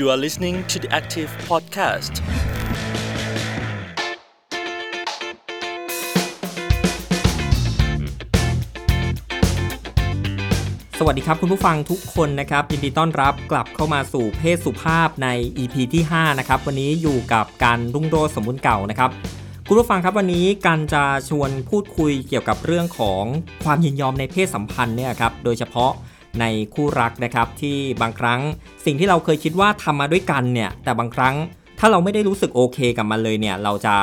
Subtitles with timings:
[0.00, 2.14] You are listening to the Active Podcast.
[10.98, 15.28] สวัสดีครับคุณผู้ฟังทุกคนนะครับ ยินดีต้อนรับกลับเข้ามาสู่เพศสุภาพใน
[15.58, 19.10] EP ที่ 5 นะครับ วันนี้อยู่กับการรุ่งโรจน์สมบูรณ์เก่านะครับ
[19.68, 23.24] คุณผู้ฟังครับวันนี้การจะชวนพูดคุยเกี่ยวกับเรื่องของ
[23.64, 25.92] ความยินยอมในเพศสัมพันธ์เนี่ยครับโดยเฉพาะ
[26.40, 26.44] ใน
[26.74, 28.40] คู่รักนะครับที่บางครั้ง
[28.84, 31.34] สิ่งที่เราเคยคิดว่าทำมาด้วยกันเนี่ยแต่บางครั้ง
[31.78, 33.94] ถ้าเราไม่ได้รู้สึกโอเคกับมันเลยเนี่ยเราจะ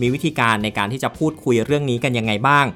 [0.00, 2.66] มีวิธีการในการที่จะพูดคุยเรื่องนี้กันยังไงบ้าง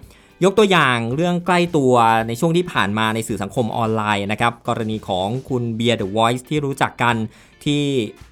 [0.45, 1.95] ยกตัวอย่างเรื่องใกล้ตัว
[2.28, 7.16] ในช่วงที่ผ่านมาในสื่อสังคมออนไลน์นะครับกรณีของคุณเบียร์เดอะวอยซ์ที่รู้จักกัน
[7.64, 7.84] ที่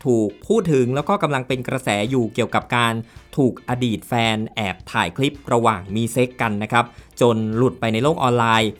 [0.06, 2.92] ถูกพูดถึงแล้วก็กำลังเป็นกระแสอยู่เกี่ยวกับการ
[3.36, 6.84] ถูกอดีตแฟนแอบถ่ายคลิประหว่างมีเซ็กกันนะครับ
[7.20, 8.70] จนหลุดไปในโลกออนไลน์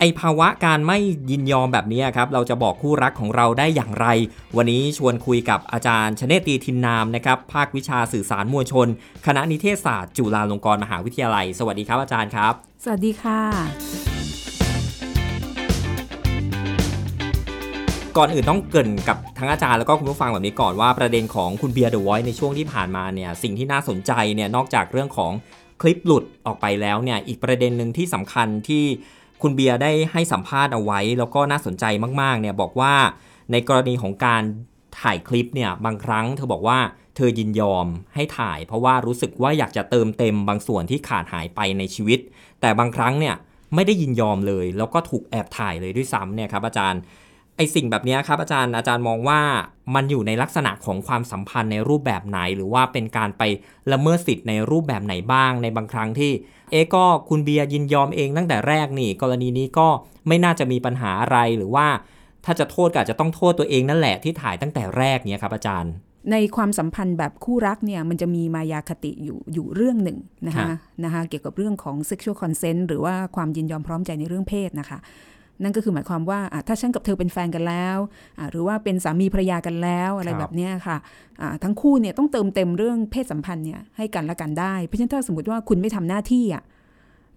[0.00, 0.98] ไอภาวะการไม่
[1.30, 4.06] ยินยอมแบบนี้ครับ เราจะบอกคู่รักของเราได้อย่างไร
[4.56, 8.86] วันนี้ชวนคุยกับอาจารย์ชเนตีทินนามนะครับ ภาควิชาสื่อสารมวลชน
[9.26, 12.52] คณะนิเทศศาสตร์ จุฬาลงกรณ์มหาวิทยาลัย สวัสดีครับอาจารย์ครับ
[12.84, 13.40] สวัสดีค่ะ
[18.16, 25.32] ก่อนอื่นต้องเกรินกับทั้งอาจารย์แล้วก็คุณผู้ฟังแบบนี้ก่อนว่าประเด็นของคุณเบียร์เดอะไวท์ในช่วงที่ผ่านมาเนี่ยสิ่งที่น่าสนใจเนี่ยนอกจากเรื่องของ
[25.80, 28.84] คลิปหลุดออกไปแล้วเนี่ยอีกประเด็นหนึ่งที่สำคัญที่
[29.42, 31.84] คุณเบียร์ได้ให้สัมภาษณ์เอาไว้ แล้วก็น่าสนใจ
[32.20, 32.94] มากๆเนี่ยบอกว่า
[33.52, 34.42] ในกรณีของการ
[35.00, 36.78] ถ่ายคลิปเนี่ยบางครั้งเธอบอกว่า
[37.16, 42.18] เธอยินยอมให้ถ่าย เพราะว่ารู้สึกว่าอยากจะเติมเต็มบางส่วนที่ขาดหายไปในชีวิต
[42.60, 43.34] แต่บางครั้งเนี่ย
[43.74, 47.00] ไม่ได้ยินยอมเลย แล้วก็ถูกแอบถ่ายเลยด้วยซ้ำเนี่ยครับอาจารย์
[47.56, 49.40] ไอสิ่งแบบนี้ครับอาจารย์อาจารย์มองว่า
[49.94, 53.42] มันอยู่ในลักษณะของความสัมพันธ์ในรูปแบบไหน หรือว่าเป็นการไป
[53.92, 56.32] ละเมิดสิทธิ์ในรูปแบบไหนบ้าง ในบางครั้งที่
[56.70, 59.88] เอ๊ะก็คุณเบียร์ยินยอมเองตั้งแต่แรกนี่ กรณีนี้ก็
[60.28, 61.86] ไม่น่าจะมีปัญหาอะไรหรือว่า
[62.44, 65.92] ถ้าจะโทษก็อาจจะต้องโทษตัวเองนั่นแหละที่ถ่ายตั้งแต่แรกเนี่ยครับอาจารย์
[66.32, 74.98] ในความสัมพันธ์แบบคู่รักเนี่ยมันจะมีมายาคติอยู่อยู่เรื่องหนึ่งนะครัคะบนะคะเกี่ยวกับเรื่องของ sexual consent หรือว่าความยินยอมพร้อมใจในเรื่องเพศนะคะ
[75.62, 77.98] นั่นก็คือหมายความว่าอะถ้าฉันกับเธอเป็นแฟนกันแล้ว
[78.38, 80.96] อะหรือว่าเป็นสามีภรรยากันแล้วอะไรครับแบบเนี้ยค่ะ
[81.40, 86.64] อะทั้งคู่เนี่ยต้องเติมเต็มเรื่องเพศสัมพันธ์เนี่ยให้กันและกันได้ เพราะฉะนั้นถ้าสมมติว่าคุณไม่ทำหน้าที่อะ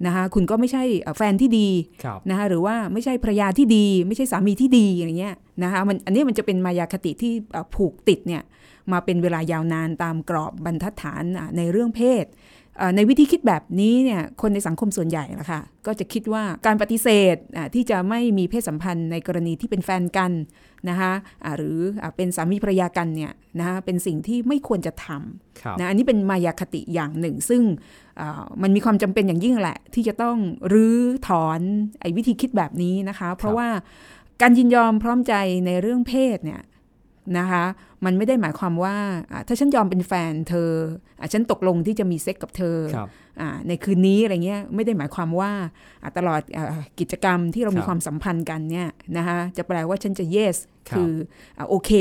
[0.06, 1.68] นะคะคุณก็ไม่ใช่เอ่อแฟนที่ดี
[2.04, 8.44] ครับนะคะหรือว่าไม่ใช่ภรรยาที่ดี ไม่ใช่สามีที่ดีอย่างเงี้ยนะคะมันอันนี้มันจะเป็นมายาคติที่เอ่อผูกติดเนี่ย
[8.92, 12.61] มาเป็นเวลายาวนานตามกรอบบรรทัดฐานอะในเรื่องเพศเอ่อ
[12.96, 20.32] ในวิธีคิดแบบนี้เนี่ยคนในสังคมส่วนใหญ่นะคะก็จะคิดว่าการปฏิเสธอะที่จะไม่มีเพศสัมพันธ์ในกรณีที่เป็นแฟนกัน
[20.90, 21.14] นะคะ
[21.46, 27.62] อะหรืออะเป็นสามีภรรยากันเนี่ยนะคะเป็นสิ่งที่ไม่ควรจะทำครับนะอันนี้เป็นมายาคติอย่างหนึ่ง ซึ่ง
[28.20, 30.38] อ่ามันมีความจำเป็นอย่างยิ่งแหละ ที่จะต้อง
[30.74, 31.62] รื้อถอน
[32.02, 33.70] ไอ้วิธีคิดแบบนี้นะคะ เพราะว่า
[34.42, 35.34] การยินยอมพร้อมใจ
[35.66, 36.62] ในเรื่องเพศเนี่ย
[37.38, 37.66] นะคะ
[38.06, 38.96] มันไม่ได้หมายความว่า
[39.32, 40.72] อ่าถ้าฉันยอมเป็นแฟนเธอ
[41.20, 43.10] อะฉันตกลงที่จะมีเซ็กกับเธอครับ
[43.40, 45.52] อ่าในคืนนี้อะไรเงี้ยไม่ได้หมายความว่า
[46.04, 48.88] อะตลอดอากิจกรรมที่เราคมีรับความสัมพันธ์กันเนี่ย
[49.18, 50.56] นะคะจะแปลว่าฉันจะ yes
[50.90, 51.14] ครับคือ
[51.58, 51.92] อะโอเค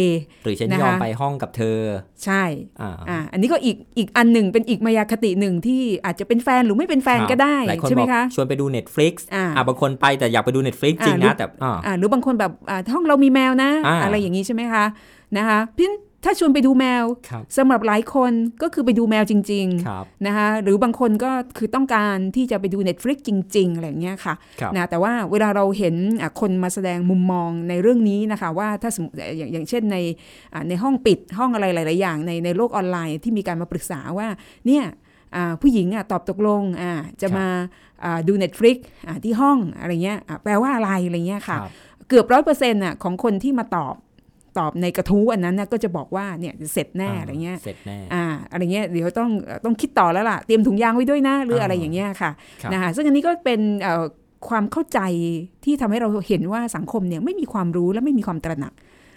[0.45, 1.79] หรือฉันนะคะยอมไปห้องกับเธอ
[2.25, 2.43] ใช่
[2.81, 14.85] อ่าอ่าอันนี้ก็อีกอีกอันหนึ่งเป็นอีกมายาคติหนึ่งที่อาจจะเป็นแฟนหรือไม่เป็นแฟนก็ได้หลายคนใช่ไหบมอกคะชวนไปดู Netflix อ่าอ่าบางคนไปแต่อยากไปดู Netflix จริงอ่าหรืนะอแต่อ่าอ่าหรือบางคนแบบอ่าห้องเรามีแมวนะอ่าอะไรอย่างนี้ใช่ไหมคะ
[15.37, 18.33] นะคะเพราะฉะนั้น ถ้าชวนไปดูแมวครับสำหรับหลายคน
[18.63, 29.97] ก็คือไปดูแมวจริงครับๆนะคะหรือบางคนก็คือต้องการที่จะไปดู Netflix จริงๆอะไรอย่างเงี้ยค่ะครับนะแต่ว่าเวลาเราเห็นอะคนมาแสดงมุมมองในเรื่องนี้นะคะว่าถ้าสมมติอย่างอย่างเช่นใน
[30.55, 34.29] อะในห้องปิดห้องอะไรหลาย ๆ อย่างในในโลกออนไลน์ที่มีการมาปรึกษาว่า
[34.67, 34.85] เนี่ย
[35.37, 36.93] อ่าผู้หญิงอะตอบตกลงอ่า
[37.23, 37.47] จะครับมา
[38.05, 38.77] อ่าดู Netflix
[39.07, 41.73] อ่าที่ห้องอะไรเงี้ยอะแปลว่าอะไรอะไรเงี้ยค่ะครับ
[42.09, 43.95] เกือบร้อยเปอร์เซ็นต์อะของคนที่มาตอบ
[44.59, 52.31] ตอบในกระทู้อันนั้นนะก็จะบอกว่าเนี่ยเสร็จแน่อะไรเงี้ยเสร็จแน่อ่าอะไรเงี้ยเดี๋ยวต้องเอ่อต้องคิดต่อแล้วล่ะเตรียมถุงยางไว้ด้วยนะหรืออะไรอ่าอย่างเงี้ยค่ะ
[52.63, 54.05] ครับนะคะซึ่งอันนี้ก็เป็นเอ่อ
[54.49, 55.01] ความเข้าใจ
[55.65, 58.73] ที่ทำให้เราเห็นว่าสังคมเนี่ยไม่มีความรู้และไม่มีความตระหนัก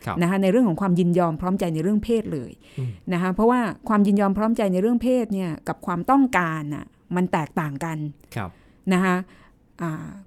[0.06, 3.60] ครับนะคะในเรื่องของความยินยอมพร้อมใจในเรื่องเพศเลยอืมนะคะเพราะว่า
[3.90, 6.86] ความยินยอมพร้อมใจในเรื่องเพศเนี่ยกับความต้องการน่ะ
[7.16, 7.98] มันแตกต่างกัน
[8.36, 8.50] ครับ
[8.94, 9.53] นะคะอ่า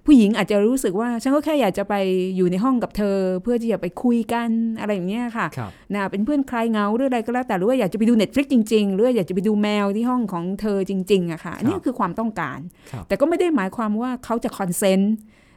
[0.05, 1.93] ผู้หญิงอาจจะรู้สึกว่า ฉันก็แค่อยากจะไป
[2.35, 4.49] อยู่ในห้องกับเธอ เพื่อที่จะไปคุยกัน
[4.79, 12.59] อะไรอย่างเงี้ยค่ะครับนะเป็นเพื่อนใครเหงาหรืออะไรก็แล้วแต่หรือว่าอยากจะไปดู Netflix จริง ๆ หรือว่าอยากจะไปดูแมวที่ห้องของเธอจริงๆอะค่ะอันนี้คือความต้องการ
[12.91, 15.13] ครับแต่ก็ไม่ได้หมายความว่าเขาจะคอนเซนต์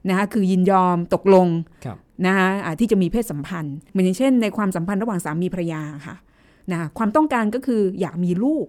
[0.08, 1.48] นะคะคือยินยอมตกลง
[1.84, 1.96] ครับ
[2.26, 6.16] นะคะอ่าที่จะมีเพศสัมพันธ์เหมือนอย่างเช่น ในความสัมพันธ์ระหว่างสามีภรรยาค่ะ
[6.72, 8.66] นะความต้องการก็คืออยากมีลูก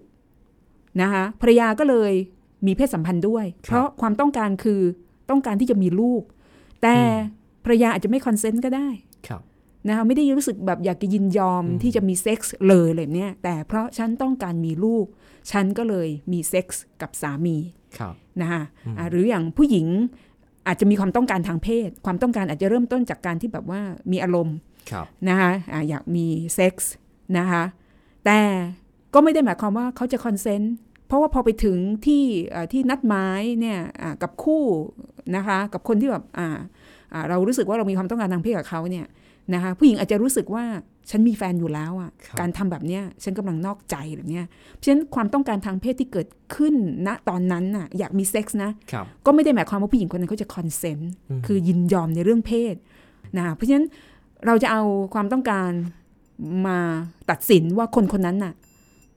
[1.01, 2.13] นะคะภรรยาก็เลย
[2.67, 4.81] มีเพศสัมพันธ์ด้วย เพราะความต้องการคือ
[5.31, 6.23] ต้องการที่จะมีลูก
[6.81, 6.95] แต่
[7.63, 8.87] ภรรยาอาจจะไม่ consent ก็ได้
[9.27, 9.41] ครับ
[9.87, 15.05] นะคะไม่ได้รู้สึกแบบอยากจะยินยอมอืมที่จะมีเซ็กส์เลยเลยเนี่ยแต่เพราะฉันต้องการมีลูก
[15.51, 17.57] ฉันก็เลยมีเซ็กส์กับสามี
[17.97, 18.61] ครับนะคะ
[18.97, 19.87] อ่าหรืออย่างผู้หญิง
[20.67, 23.81] อาจจะมีความต้องการทางเพศ ความต้องการอาจจะเริ่มต้นจากการที่แบบว่า
[24.11, 24.57] มีอารมณ์
[24.91, 26.25] ครับนะคะอ่าอยากมี
[26.55, 26.91] เซ็กส์
[27.37, 27.63] นะคะ
[28.25, 28.39] แต่
[29.13, 30.73] ก็ไม่ได้หมายความว่าเขาจะ consent
[31.11, 34.63] เพราะว่าพอไปถึงที่เอ่อที่นัดหมายเนี่ยอ่ากับคู่
[35.35, 36.47] นะคะกับคนที่แบบอ่า
[37.13, 39.05] อ่าเรารู้สึกว่าเรามีความต้องการทางเพศกับเขาเนี่ย
[39.53, 40.65] นะคะผู้หญิงอาจจะรู้สึกว่า
[41.09, 46.73] ฉันมีแฟนอยู่แล้วอะครับการทำแบบเนี้ยฉันกำลังนอกใจแบบเนี้ยเพราะฉะนั้นความต้องการทางเพศที่เกิดขึ้น
[47.07, 52.75] ณตอนนั้นน่ะอยากมีเซ็กส์นะครับก็ไม่ได้หมายความว่าผู้หญิงคนนั้นเขาจะ consent อืมคือยินยอมในเรื่องเพศ
[53.37, 53.85] นะเพราะฉะนั้น
[54.45, 55.71] เราจะเอาความต้องการ
[56.67, 56.79] มา
[57.29, 58.53] ตัดสินว่าคนคนนั้นน่ะ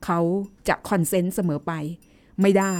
[0.04, 0.20] เขา
[0.68, 1.72] จะ consent เสมอไป
[2.40, 2.74] ไม่ได้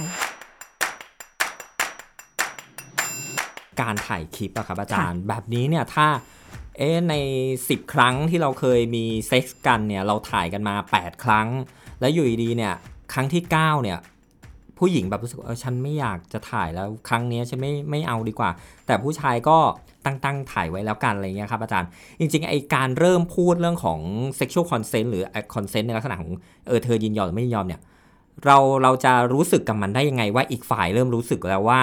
[3.81, 6.07] การถ่ายคลิปอะครับอาจารย์ แบบนี้เนี่ยถ้า
[6.77, 7.15] เอ๊ใน
[7.53, 11.47] 10 ครั้งที่เราเคยมีเซ็กส์กันเนี่ยเราถ่ายกันมา 8 ครั้ง
[11.99, 12.73] แล้วอยู่ดีๆเนี่ย
[13.13, 13.99] ครั้งที่ 9 เนี่ย
[14.79, 18.49] ผู้หญิงแบบรู้สึกเออฉันไม่อยากจะถ่ายแล้วครั้งนี้ฉันไม่ไม่เอาดีกว่า
[18.85, 19.57] แต่ผู้ชายก็
[20.05, 21.89] ตั้งตั้งถ่ายไว้แล้วกันอะไรเงี้ยครับอาจารย์
[22.19, 23.99] จริงๆไอการเริ่มพูดเรื่องของ
[24.39, 25.23] sexual consent หรือ
[25.53, 26.31] consent ในลักษณะของ
[26.67, 27.81] เออเธอยินยอมหรือไม่ยินยอมเนี่ย
[28.45, 31.81] เราเราจะรู้สึกกับมันได้ยังไงว่าอีกฝ่ายเริ่มรู้สึกแล้วว่า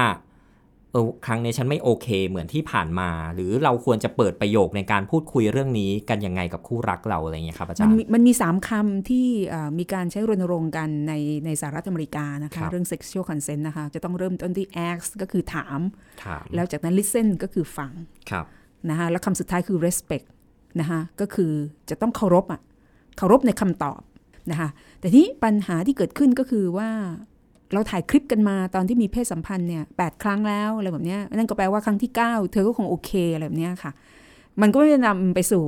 [0.92, 11.14] เออครั้งนี้ฉันไม่โอเคเหมือนที่ผ่านมา หรือเราควรจะเปิดประโยคในการพูดคุยเรื่องนี้กันยังไงกับคู่รักเราอะไรเงี้ยครับอาจามัรนย์มีมันมีสามคำที่เอ่อมีการใช้รณรงค์กันใน
[11.46, 15.80] ในสหรัฐอเมริกานะครัคะบเรื่อง sexual consent นะคะ จะต้องเริ่มต้นที่ ask ก็คือถาม
[16.24, 17.92] ถามแล้วจากนั้น listen ก็คือฟัง
[18.30, 18.44] ครับ
[18.90, 20.26] นะคะแล้วคำสุดท้ายคือ respect
[20.80, 21.52] นะคะก็คือ
[21.90, 22.60] จะต้องเคารพอะ
[23.16, 24.00] เคารพในคำตอบ
[24.50, 24.68] นะคะ
[25.00, 26.90] แต่ที่ปัญหาที่เกิดขึ้นก็คือว่า
[27.72, 33.92] เราถ่ายคลิปกันมาตอนที่มีเพศสัมพันธ์เนี่ยแปดครั้งแล้วอะไรแบบเนี้ยนั่นก็แปลว่าครั้งที่ 9 เธอก็คงโอเคอะไรแบบเนี้ยค่ะ
[34.60, 35.64] มันก็ไม่ได้นำไปสู่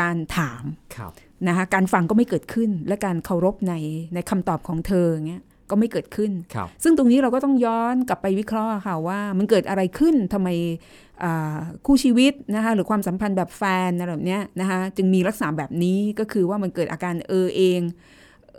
[0.00, 0.64] การถาม
[0.96, 1.12] ครับ
[1.48, 3.74] นะคะการฟังก็ไม่เกิดขึ้น และการเคารพใน
[4.14, 10.48] ในคำตอบของเธออย่างเงี้ยก็ไม่เกิดขึ้นครับซึ่งตรงนี้เราก็ต้องย้อนกลับไปวิเคราะห์ค่ะว่ามันเกิดอะไรขึ้นทำไม
[11.22, 17.80] อ่าคู่ชีวิตนะคะหรือความสัมพันธ์แบบแฟนอะไรแบบเนี้ยนะคะจึงมีลักษณะแบบนี้ก็คือว่ามันเกิดอาการเออเอง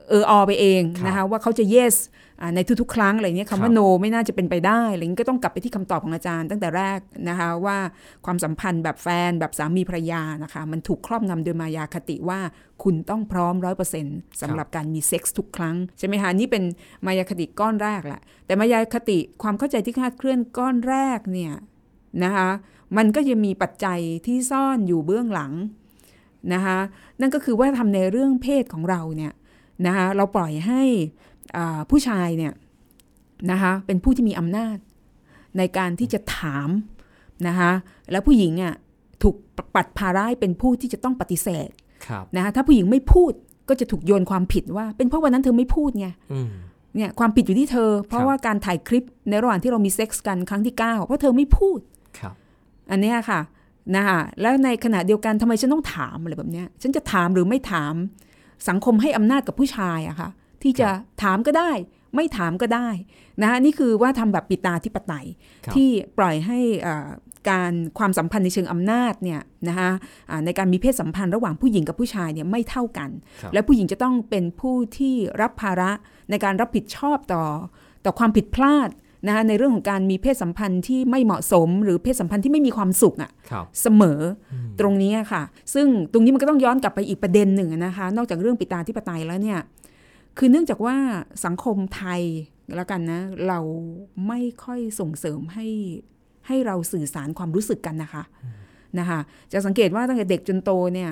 [0.10, 7.00] เอออไปเองนะคะว่าเขาจะ yes อ่า ในทุกๆ ครั้งอะไรเนี้ยคำว่า no ไม่น่าจะเป็นไปได้อะไรเงี้ยก็ต้องกลับไปที่คำตอบของอาจารย์ตั้งแต่แรก
[7.30, 7.78] นะคะว่า
[8.26, 12.40] ความสัมพันธ์แบบแฟนแบบสามีภรรยานะคะมันถูกครอบงำโดยมายาคติว่า
[12.84, 16.64] คุณต้องพร้อมร้อยเปอร์เซ็นต์สำหรับการมีเซ็กส์ทุกครั้ง ใช่ไหมคะนี่เป็น
[17.06, 21.54] มายาคติก้อนแรกแหละแต่มายาคติความเข้าใจที่คลาดเคลื่อนก้อนแรกเนี่ย
[22.24, 22.50] นะคะ
[22.98, 25.54] มันก็จะมีปัจจัยที่ซ่อนอยู่เบื้องหลัง
[26.54, 26.78] นะคะ
[27.22, 29.34] นั่นก็คือว่าทำในเรื่องเพศของเราเนี่ย
[29.86, 31.39] นะคะเราปล่อยให้อ่า
[31.90, 32.54] ผู้ชายเนี่ย
[33.52, 34.78] นะคะเป็นผู้ที่มีอำนาจ
[35.58, 36.70] ในการที่จะถาม
[37.48, 37.72] นะคะ
[38.12, 38.76] แล้วผู้หญิงอะ
[39.24, 39.36] ถูก
[39.76, 41.70] ปัดภาระให้เป็นผู้ที่จะต้องปฏิเสธ
[42.08, 43.32] ครับนะคะถ้าผู้หญิงไม่พูด
[43.70, 46.50] ก็จะถูกโยนความผิดว่า เป็นเพราะวันนั้นเธอไม่พูดไงอืม
[46.96, 51.80] เนี่ยความผิดอยู่ที่เธอ เพคราะรับว่าการถ่ายคลิปในระหว่างที่เรามีเซ็กส์กันครั้งที่ 9 เพราะเธอไม่พูด
[52.20, 52.34] ครับ
[52.92, 53.40] อันเนี้ยค่ะ
[53.96, 57.94] นะคะแล้วในขณะเดียวกันทำไมฉันต้องถามอะไรแบบเนี้ยฉันจะถามหรือไม่ถาม
[58.70, 60.30] สังคมให้อำนาจกับผู้ชายอะค่ะ
[60.64, 60.90] ที่จะ
[61.24, 61.72] ถามก็ได้
[62.16, 62.90] ไม่ถามก็ได้
[63.42, 65.26] นะคะนี่คือว่าทำแบบปิตาธิปไตย
[65.66, 67.10] ครับที่ปล่อยให้อ่า
[67.50, 69.90] การความสัมพันธ์ในเชิงอำนาจเนี่ยนะคะ
[70.30, 73.10] อ่าในการมีเพศสัมพันธ์ระหว่างผู้หญิงกับผู้ชายเนี่ยไม่เท่ากัน
[73.42, 75.92] ครับและผู้หญิงจะต้องเป็นผู้ที่รับภาระ
[76.30, 77.44] ในการรับผิดชอบต่อ
[78.06, 78.90] ต่อความผิดพลาด
[79.28, 89.60] นะคะในเรื่องของการมีเพศสัมพันธ์ที่ไม่เหมาะสม หรือเพศสัมพันธ์ที่ไม่มีความสุขอะครับเสมออตรงนี้อะค่ะ ซึ่งตรงนี้มันก็ต้องย้อนกลับไปอีกประเด็นหนึ่งนะคะ นอกจากเรื่องปิตาธิปไตยแล้วเนี่ย
[90.42, 90.96] คือเนื่องจากว่า
[91.46, 92.22] สังคมไทย
[92.76, 93.60] แล้วกันนะ เรา
[94.28, 95.68] ไม่ค่อยส่งเสริมให้
[96.48, 98.24] ให้เราสื่อสารความรู้สึกกันนะคะ
[99.00, 99.20] นะคะ
[99.54, 101.12] จะสังเกตว่าตั้งแต่เด็กจนโตเนี่ย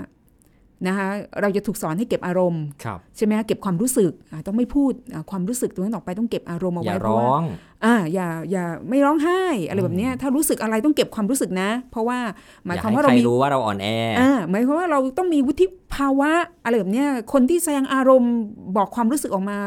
[0.87, 1.07] นะคะ
[1.41, 7.43] เราจะถูกสอนให้เก็บอารมณ์ครับใช่ไหมคะเก็บความรู้สึกอ่าต้องไม่พูดอ่าความรู้สึกตรงนั้นออกไปต้องเก็บอารมณ์เอาอย่าไว้เพราะร้อว่าง
[7.85, 12.19] อ่าอย่าอย่าไม่ร้องไห้อะไรแบบเนี้ยถ้ารู้สึกอะไรต้องเก็บความรู้สึกนะ เพราะว่า
[12.65, 13.87] หมายอย่าความให้ว่าใคเรารมีรู้ว่าเราอ่อนแอ
[14.19, 15.65] อ่าหมายความว่าเราต้องมีวุฒิ
[15.95, 16.31] ภาวะ
[16.63, 18.33] อะไรแบบเนี้ยคนที่แสดงอารมณ์
[18.77, 19.57] บอกความรู้สึกออกมา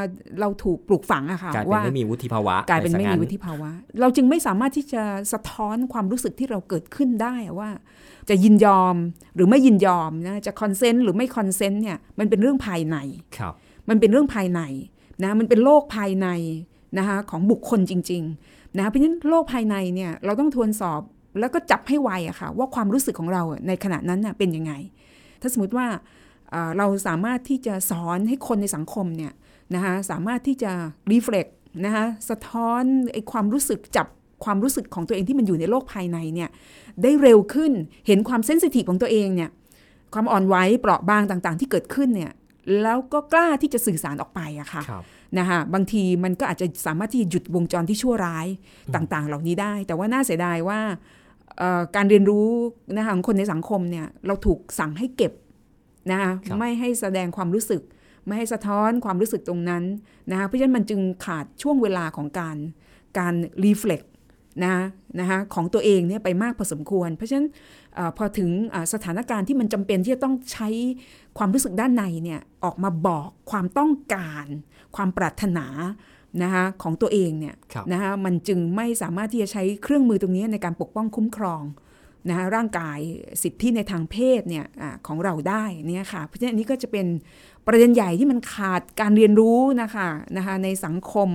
[0.40, 5.02] เราถูกปลูกฝังอะค่ะกลายเป็นว่าไม่มีวุฒิภาวะกลายเป็นไม่ซะมีงั้วุฒิภาวะ เราจึงไม่สามารถที่จะ
[5.33, 7.71] สะท้อนความรู้สึกที่เราเกิดขึ้นได้อะว่า
[8.31, 8.97] จะยินยอม
[9.35, 12.97] หรือไม่ยินยอมนะจะ consent หรือไม่ consent เนี่ยมันเป็นเรื่องภายใน
[13.37, 13.55] ครับ
[13.89, 14.61] มันเป็นเรื่องภายใน
[15.23, 16.29] นะมันเป็นโลกภายใน
[16.99, 21.03] นะคะของบุคคลจริงๆนะคะเพราะฉะนั้นโลกภายในเนี่ยเราต้องทวนสอบ
[21.41, 24.73] แล้วก็จับให้ไวอะค่ะว่าความรู้สึกของเราอะในขณะนั้นน่ะเป็นยังไง
[25.41, 25.87] ถ้าสมมติว่า
[26.51, 29.33] เอ่อเราสามารถที่จะสอนให้คนในสังคมเนี่ย
[29.75, 30.73] นะคะสามารถที่จะ
[31.11, 31.47] รีเฟล็ก
[31.85, 32.83] นะคะสะท้อน
[33.13, 34.07] ไอ้ความรู้สึกจับ
[34.45, 36.51] ความรู้สึกของตัวเองที่มันอยู่ในโลกภายในเนี่ย
[37.03, 37.73] ได้เร็วขึ้น
[38.07, 39.51] เห็นความเซนซิทีฟของตัวเองเนี่ย
[40.15, 42.33] ความอ่อนไหวเปราะบางต่างๆ ที่เกิดขึ้นเนี่ย
[42.83, 45.03] แล้วก็กล้าที่จะสื่อสารออกไปอะค่ะครับ
[45.39, 48.47] นะคะบางทีมันก็อาจจะสามารถที่จะหยุดวงจรที่ชั่วร้าย
[48.95, 50.81] ต่างๆ เหล่านี้ได้ แต่ว่าน่าเสียดายว่า
[51.59, 52.49] เอ่อการเรียนรู้
[52.97, 55.33] นะคะของคนในสังคมเนี่ยเราถูกสั่งให้เก็บ
[56.11, 57.83] นะคะครับไม่ให้แสดงความรู้สึก
[58.27, 59.85] ไม่ให้สะท้อนความรู้สึกตรงนั้น
[60.31, 62.57] นะคะเพราะฉะนั้นมันจึงขาดช่วงเวลาของการ
[63.19, 64.03] การรีเฟล็ก
[64.64, 64.75] นะ
[65.21, 67.49] นะคะของตัวเองเนี่ยไปมากพอสมควร เพราะฉะนั้น
[67.95, 70.69] เออพอถึงอ่าสถานการณ์ที่มันจำเป็นที่จะต้องใช้
[71.38, 74.47] ความรู้สึกด้านในเนี่ยออกมาบอกความต้องการ
[74.97, 75.66] ความปรารถนา
[76.42, 81.62] นะคะของตัวเองเนี่ยครับนะคะมันจึงไม่สามารถที่จะใช้เครื่องมือตรงนี้ในการปกป้องคุ้มครอง
[82.28, 82.99] นะคะร่างกาย
[83.42, 87.07] สิทธิในทางเพศเนี่ยอาของเราได้เนี่ยค่ะเพราะฉะนั้นอันนี้ก็จะเป็น
[87.71, 91.29] ประเด็นใหญ่ที่มันขาดการเรียนรู้นะคะนะคะในสังคม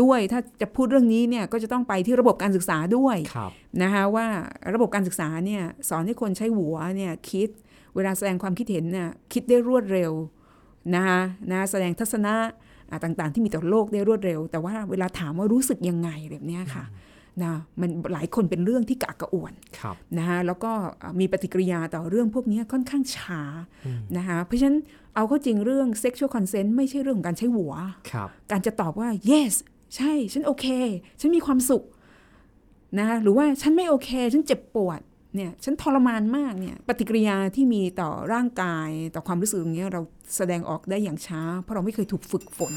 [0.00, 3.50] ด้วยถ้าจะพูดเรื่องนี้เนี่ยก็จะต้องไปที่ระบบการศึกษาด้วยครับ
[3.82, 4.26] นะคะว่า
[4.74, 7.48] ระบบการศึกษาเนี่ยสอนให้คนใช้หัวเนี่ยคิด
[7.94, 10.12] เวลาแสดงความคิดเห็นเนี่ยคิดได้รวดเร็ว
[10.94, 12.34] นะคะนะแสดงทัศนะ
[12.90, 16.84] อ่าต่างๆ ที่มีต่อโลกได้รวดเร็ว แต่ว่าเวลาถามว่ารู้สึกยังไงแบบเนี้ยค่ะ
[17.42, 23.42] นะมันหลายคนเป็นเรื่องที่กะกระอ่วนครับนะคะแล้วก็อ่ามีปฏิกิริยาต่อเรื่องพวกนี้ค่อนข้างช้า
[24.16, 24.78] นะคะเพราะฉะนั้น
[25.14, 27.72] เอาเข้าจริงเรื่อง sexual consent ไม่ใช่เรื่องของการใช้หัว
[28.10, 29.54] ครับการจะตอบว่า yes
[29.96, 30.66] ใช่ ฉันโอเค
[31.20, 31.84] ฉันมีความสุข
[33.00, 35.00] นะหรือว่าฉันไม่โอเค ฉันเจ็บปวด
[35.36, 40.02] เนี่ยฉันทรมานมากเนี่ยปฏิกิริยาที่มีต่อร่างกายต่อความรู้สึกอย่างเงี้ยเรา
[40.36, 42.74] แสดงออกได้อย่างช้า เพราะเราไม่เคยถูกฝึกฝน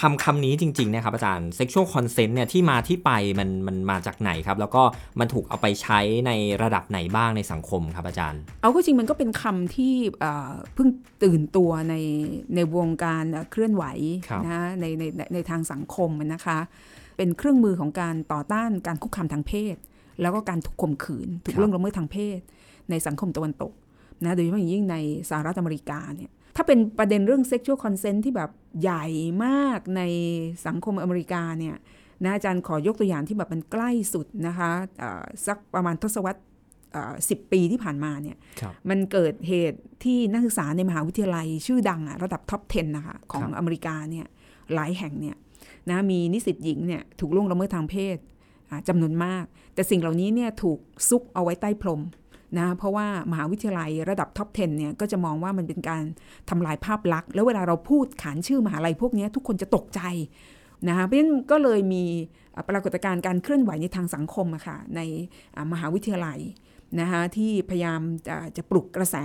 [0.00, 4.82] คำคำนี้จริงๆนะครับอาจารย์ sexual consent เนี่ยที่มาที่ไปมันมันมาจากไหนครับ แล้วก็
[5.20, 6.30] มันถูกเอาไปใช้ใน
[6.62, 10.88] ระดับไหนบ้างในสังคมครับอาจารย์ เอาก็จริงมันก็เป็นคำที่เอ่อเพิ่ง
[11.22, 11.94] ตื่นตัวใน
[12.54, 13.84] ในวงการเอ่อเคลื่อนไหว
[14.28, 16.58] ครับนะในในในในทางสังคมนะคะ
[17.16, 19.76] เป็นเครื่องมือของการต่อต้านการคุกคามทางเพศ
[20.22, 22.38] แล้วก็การถูกข่มขืนถูกล่วงละเมิดทางเพศ
[22.90, 23.72] ในสังคมตะวันตก
[24.24, 24.96] นะโดยเฉพาะอย่างยิ่งใน
[25.30, 28.50] สหรัฐอเมริกาเนี่ย ถ้าเป็นประเด็นเรื่อง sexual consent ที่แบบ
[28.82, 29.06] ใหญ่
[29.44, 30.02] มากใน
[30.66, 31.76] สังคมอเมริกาเนี่ย
[32.24, 36.40] นะอาจารย์ขอยกตัวอย่างที่แบบมันใกล้สุดนะคะเอ่อสักประมาณทศวรรษ
[37.28, 44.26] สิบปีที่ผ่านมาเนี่ยครับมันเกิดเหตุที่นักศึกษาในมหาวิทยาลัยชื่อดังอะระดับท็อป 10 นะคะ ของครับอเมริกาเนี่ย
[44.74, 45.36] หลายแห่งเนี่ย
[45.90, 48.16] นะมีนิสิตหญิงเนี่ยถูกล่วงละเมิดทางเพศ
[48.70, 49.44] อ่าจำนวนมาก
[49.74, 52.00] แต่สิ่งเหล่านี้เนี่ยถูกซุกเอาไว้ใต้พรม
[52.58, 56.02] นะเพราะว่ามหาวิทยาลัยระดับท็อป 10 เนี่ย ก็จะมองว่ามันเป็นการ
[56.50, 60.00] ทำลายภาพลักษณ์ แล้วเวลาเราพูดขานชื่อมหาลัยพวกนี้ทุกคนจะตกใจ
[60.88, 62.04] นะคะเพราะฉะนั้นก็เลยมี
[62.68, 65.00] ปรากฏการณ์การเคลื่อนไหวในทางสังคมอะค่ะใน
[65.72, 66.40] มหาวิทยาลัย
[67.00, 69.16] นะคะที่พยายามจะจะปลุกกระแส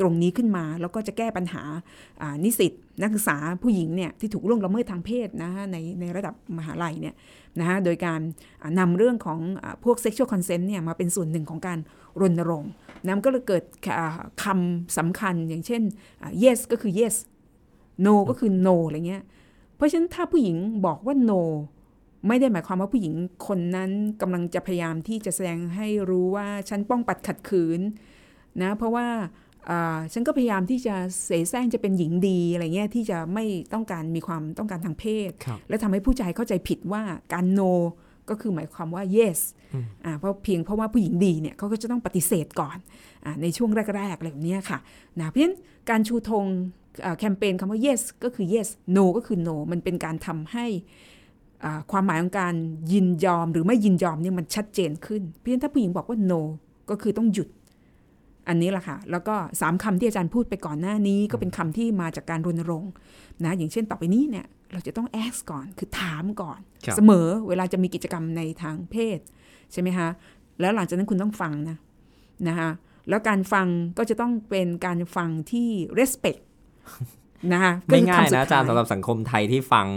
[0.00, 1.62] ตรงนี้ขึ้นมา แล้วก็จะแก้ปัญหา
[2.44, 2.72] นิสิต
[3.02, 7.14] นักศึกษาผู้หญิงเนี่ยที่ถูกล่วงละเมิดทางเพศนะคะในในระดับมหาลัยเนี่ย
[7.58, 8.20] นะคะโดยการ
[8.78, 11.78] นำเรื่องของอพวก sexual consent เนี่ยมาเป็นส่วนหนึ่งของการ
[12.20, 12.70] รณรงค์
[13.04, 13.62] นะมันก็เลยเกิด
[13.98, 15.82] อ่าคำสำคัญอย่างเช่น
[16.22, 17.14] อ่า yes ก็คือ yes
[18.06, 19.22] no ก็คือ no อะไรเงี้ย
[19.76, 21.42] เพราะฉะนั้นถ้าผู้หญิงบอกว่า no
[22.28, 23.14] ไม่ได้หมายความว่าผู้หญิง
[23.46, 23.90] คนนั้น
[24.20, 27.80] กำลังจะพยายามที่จะแสดงให้รู้ว่าฉันป้องปัดขัดขืน
[28.62, 29.06] นะเพราะว่า
[29.70, 37.02] อ่าฉันก็พยายามที่จะเสแสร้งจะเป็นหญิงดีอะไรเงี้ยที่จะไม่ต้องการมีความต้องการทางเพศครับและทำให้ผู้ชายเข้าใจผิดว่า
[37.32, 37.72] การ no
[38.30, 39.38] ก็คือหมายความว่า yes
[40.04, 42.76] อ่าเพราะเพียงเพราะว่าผู้หญิงดีเนี่ยเขาก็จะต้องปฏิเสธก่อน
[43.24, 44.78] อาในช่วงแรกๆอะไรแบบเนี้ยค่ะ
[45.20, 45.56] นะเพราะฉะนั้น
[45.90, 46.44] การชูธง
[47.04, 50.66] อ่าแคมเปญคำว่า yes ก็คือ yes no ก็คือ no มันเป็นการทำให้
[51.64, 52.54] อ่าความหมายของการ
[52.92, 56.40] ยินยอมหรือไม่ยินยอมเนี่ยมันชัดเจนขึ้น เพราะฉะนั้นถ้าผู้หญิงบอกว่า no
[56.90, 57.48] ก็คือต้องหยุด
[58.48, 62.90] อันนี้แหละค่ะ แล้วก็สามคำที่อาจารย์พูดไปก่อนหน้านี้ ก็เป็นคำที่มาจากการรณรงค์
[63.44, 69.18] นะอย่างเช่นต่อไปนี้เนี่ย เราจะต้อง ask ก่อน คือถามก่อนครับเสมอเวลาจะมีกิจกรรมในทางเพศ
[69.72, 70.08] ใช่ไหมคะ
[70.60, 71.76] แล้วหลังจากนั้นคุณต้องฟังนะ
[72.48, 72.70] นะคะ
[73.08, 73.66] แล้วการฟัง
[73.98, 76.40] ก็จะต้องเป็นการฟังที่ respect
[77.52, 79.88] นะคะก็ไม่คือง่ายคำสุดนะอาจารย์ท้สำหรับสังคมไทยที่ฟัง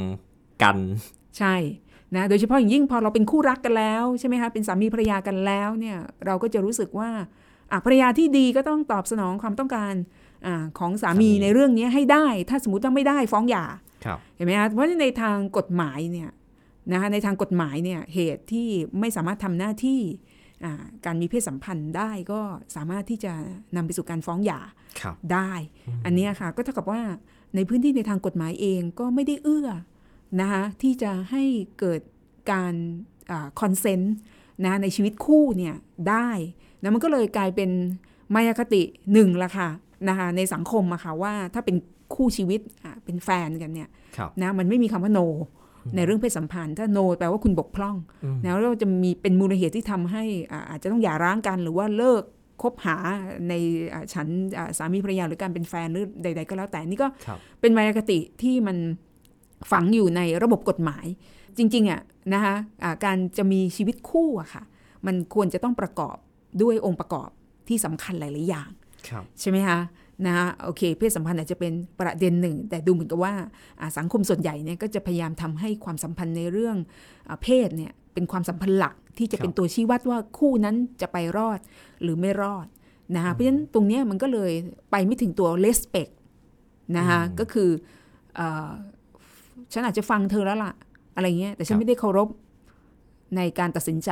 [0.64, 0.78] กัน
[1.38, 1.56] ใช่
[2.16, 7.10] นะโดยเฉพาะอย่างยิ่งพอเราเป็นคู่รักกันแล้วใช่ไหมคะเป็นสามีภรรยากันแล้วเนี่ยเราก็จะรู้สึกว่า
[7.72, 9.94] อะภรรยาที่ดีก็ต้องตอบสนองความต้องการ
[10.46, 13.93] อาของสามีสามีในเรื่องนี้ให้ได้ ถ้าสมมติว่าไม่ได้ฟ้องหย่าครับ
[14.36, 16.30] เห็นไหมคะเพราะฉะนั้นในทางกฎหมายเนี่ย
[16.92, 18.68] นะคะในทางกฎหมายเนี่ยเหตุที่
[19.00, 20.00] ไม่สามารถทำหน้าที่
[20.64, 22.42] อ่าการมีเพศสัมพันธ์ได้ก็
[22.76, 23.34] สามารถที่จะ
[23.76, 24.60] นำไปสู่การฟ้องหย่า
[25.02, 25.52] ครับได้
[26.06, 27.02] อันเนี้ยค่ะก็เท่ากับว่า
[27.56, 29.70] ในพื้นที่ในทางกฎหมายเองก็ไม่ได้เอื้อ
[30.42, 31.44] นะคะที่จะให้
[31.80, 32.02] เกิด
[32.52, 32.74] การ
[33.62, 34.16] คอนเซนต์
[34.64, 35.76] นะในชีวิตคู่เนี่ย
[36.10, 36.30] ได้
[36.82, 37.70] นะมันก็เลยกลายเป็น
[38.34, 38.82] มายาคติ
[39.14, 39.70] หนึ่งละค่ะ
[40.10, 41.76] นะคะในสังคมอะค่ะว่าถ้าเป็น
[42.16, 45.28] คู่ชีวิตอะเป็นแฟนกันเนี่ยครับนะมันไม่มีคำว่า no
[45.96, 52.24] ในเรื่องเพศสัมพันธ์ ถ้า no แปลว่าคุณบกพร่องอืมแล้วเราจะมีเป็นมูลเหตุที่ทำให้อ่าอาจจะต้องหย่าร้างกัน หรือว่าเลิก
[52.62, 52.98] คบหา
[53.50, 53.54] ใน
[53.94, 58.78] อ่าฉันอ่าสามีภรรยาหรือการเป็นแฟนหรือใด ๆ ก็แล้วแต่นี่ก็ครับเป็นมายาคติที่มัน
[59.72, 61.06] ฝังอยู่ในระบบกฎหมาย
[61.58, 62.02] จริงๆอะ
[62.34, 64.64] นะคะอ่าการจะมีชีวิตคู่อะค่ะ
[65.06, 66.18] มันควรจะต้องประกอบ
[66.62, 67.30] ด้วยองค์ประกอบ
[67.68, 68.70] ที่สำคัญหลาย ๆ อย่าง
[69.10, 69.80] ครับใช่ไหมคะ
[70.26, 73.34] นะคะโอเค เพศสัมพันธ์อาจจะเป็นประเด็นหนึ่ง แต่ดูเหมือนกับว่า
[73.80, 76.78] อ่าสังคมส่วนใหญ่เนี่ยก็จะพยายามทำให้ความสัมพันธ์ในเรื่อง
[77.30, 81.60] อาเพศเนี่ยเป็นความสัมพันธ์หลักที่จะเป็นตัวชี้วัดว่าคู่นั้นจะไปรอด
[82.02, 82.68] หรือไม่รอด
[83.16, 84.52] นะคะเพราะฉะนั้นตรงเนี้ยมันก็เลย
[84.92, 86.12] ไปไม่ถึงตัว respect
[86.98, 87.70] นะคะก็คือ
[88.36, 88.72] เออ
[89.74, 90.74] ฉันอาจจะฟังเธอแล้วล่ะ
[91.16, 92.30] อะไรเงี้ยแต่ฉัครันบไม่ได้เคารพ
[93.36, 94.12] ในการตัดสินใจ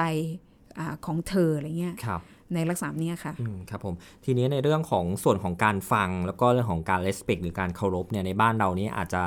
[0.77, 2.21] อาของเธออะไรเงี้ยครับ
[2.55, 9.23] ในลักษณะเนี้ยค่ะอืมครับผมทีนี้ในเรื่องของส่วนของการฟัง แล้วก็เรื่องของการ respect หรือการเคารพเนี่ยในบ้านเรานี้อาจจะ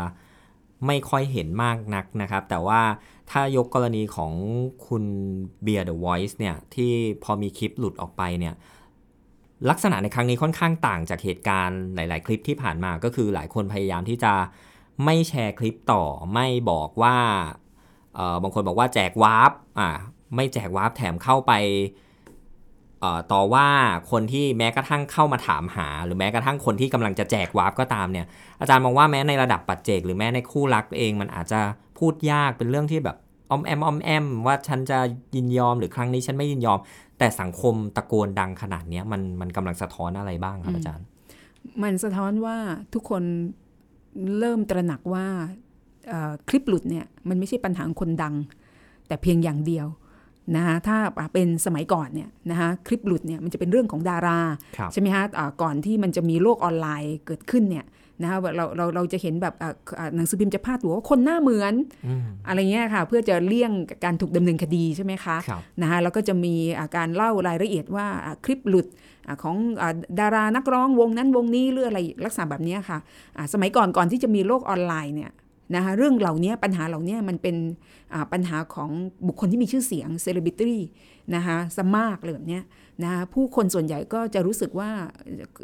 [0.86, 2.80] ไม่ค่อยเห็นมากนักนะครับ แต่ว่า
[3.30, 4.32] ถ้ายกกรณีของ
[4.86, 5.04] คุณ
[5.62, 6.92] เบียร์ The Voice เนี่ยที่
[7.24, 8.54] พอมีคลิปหลุดออกไปเนี่ย
[9.70, 14.32] ลักษณะในครั้งนี้ค่อนข้างต่างจากเหตุการณ์หลาย ๆ คลิปที่ผ่านมาก็คือหลายคนพยายามที่จะ
[15.04, 16.04] ไม่แชร์คลิปต่อ
[16.34, 17.16] ไม่บอกว่า
[18.14, 19.88] เออบางคนบอกว่าแจกวาร์ปอ่า
[20.34, 21.52] ไม่แจกวาร์ปแถมเข้าไป
[23.32, 23.66] ต่อว่า
[24.10, 28.26] คนที่แม้กระทั่งเข้ามาถามหา หรือแม้กระทั่งคนที่กำลังจะแจกวาร์ปก็ตามเนี่ย
[28.60, 31.60] อาจารย์มองว่าแม้ในระดับปัจเจก หรือแม้ในคู่รักเองมันอาจจะ
[31.98, 33.16] พูดยากเป็นเรื่องที่แบบ
[33.50, 34.98] ออมแอมออมแอมว่าฉันจะ
[35.34, 36.78] ยินยอมหรือครั้งนี้ฉันไม่ยินยอม
[37.18, 41.06] แต่สังคมตะโกนดังขนาดนี้มันมันกำลังสะท้อนอะไรบ้างครับอาจารย์
[41.82, 42.56] มันสะท้อนว่า
[42.94, 43.22] ทุกคน
[44.38, 45.26] เริ่มตระหนักว่า
[46.48, 48.34] คลิปหลุดเนี่ยมันไม่ใช่ปัญหาคนดัง
[49.06, 49.86] แต่เพียงอย่างเดียว
[50.56, 50.96] นะคะถ้า
[51.32, 54.40] เป็นสมัยก่อนเนี่ยนะคะคลิปหลุดเนี่ยมันจะเป็นเรื่องของดารา
[54.78, 57.86] ครับใช่ไหมฮะอ่าก่อนที่มันจะมีโลกออนไลน์เกิดขึ้นเนี่ย
[58.22, 61.74] นะคะเราเราเราจะเห็นแบบอ่าอ่าหนังสือพิมพ์จะพาดหัวว่าคนหน้าเหมือน
[62.06, 63.72] อืมอะไรเงี้ยค่ะเพื่อจะเลี่ยง
[64.04, 68.86] การถูกดำเนินคดีใช่ไหมคะครับนะคะแล้วก็จะมีอ่าการเล่ารายละเอียดว่าอ่าคลิปหลุด
[69.26, 69.88] อ่าของอ่า
[70.20, 72.98] ดารานักร้องวงนั้นวงนี้หรืออะไรลักษณะแบบเนี้ยค่ะ
[73.36, 75.30] อ่าสมัยก่อนก่อนที่จะมีโลกออนไลน์เนี่ย
[75.74, 77.56] นะคะเรื่องเหล่านี้ปัญหาเหล่านี้มันเป็น
[78.12, 78.90] อ่าปัญหาของ
[79.26, 80.78] บุคคลที่มีชื่อเสียงเซเลบริตี้
[81.34, 82.62] นะคะสมากเลยแบบเนี้ย
[83.02, 84.90] นะคะผู้คนส่วนใหญ่ก็จะรู้สึกว่า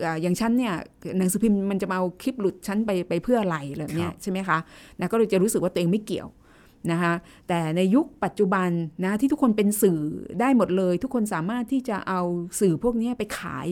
[0.05, 0.75] อ่าอย่างฉันเนี่ย
[1.19, 4.59] หนังสือพิมพ์มันจะมาเอาคลิปหลุดฉันไปไปเพื่ออะไรอะไรแบบเนี้ยใช่ไหมคะ
[4.99, 6.29] นะก็เลยจะรู้สึกว่าตัวเองไม่เกี่ยว
[6.93, 7.13] นะคะ
[7.49, 8.69] แต่ในยุคปัจจุบัน
[9.05, 9.99] นะที่ทุกคนเป็นสื่อ
[10.41, 12.21] ได้หมดเลย ทุกคนสามารถที่จะเอา
[12.61, 13.69] สื่อพวกนี้ไปขาย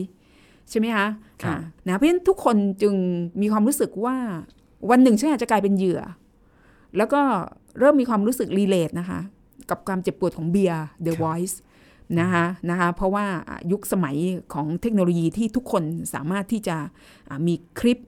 [0.69, 1.07] ใช่ไหมคะ
[1.43, 2.95] ครับอ่านะเพราะฉะนั้นทุกคนจึง
[3.41, 4.17] มีความรู้สึกว่า
[4.89, 6.01] วันหนึ่งฉันอาจจะกลายเป็นเหยื่อ
[6.97, 7.21] แล้วก็
[7.79, 9.19] เริ่มมีความรู้สึกรีเลทนะคะ
[9.69, 11.55] กับความเจ็บปวดของเบียร์ The Voice
[12.19, 14.17] นะคะนะคะเพราะว่าอะยุคสมัย
[14.53, 16.77] ของเทคโนโลยีที่ทุกคนสามารถที่จะ
[17.29, 17.99] อะมีคลิป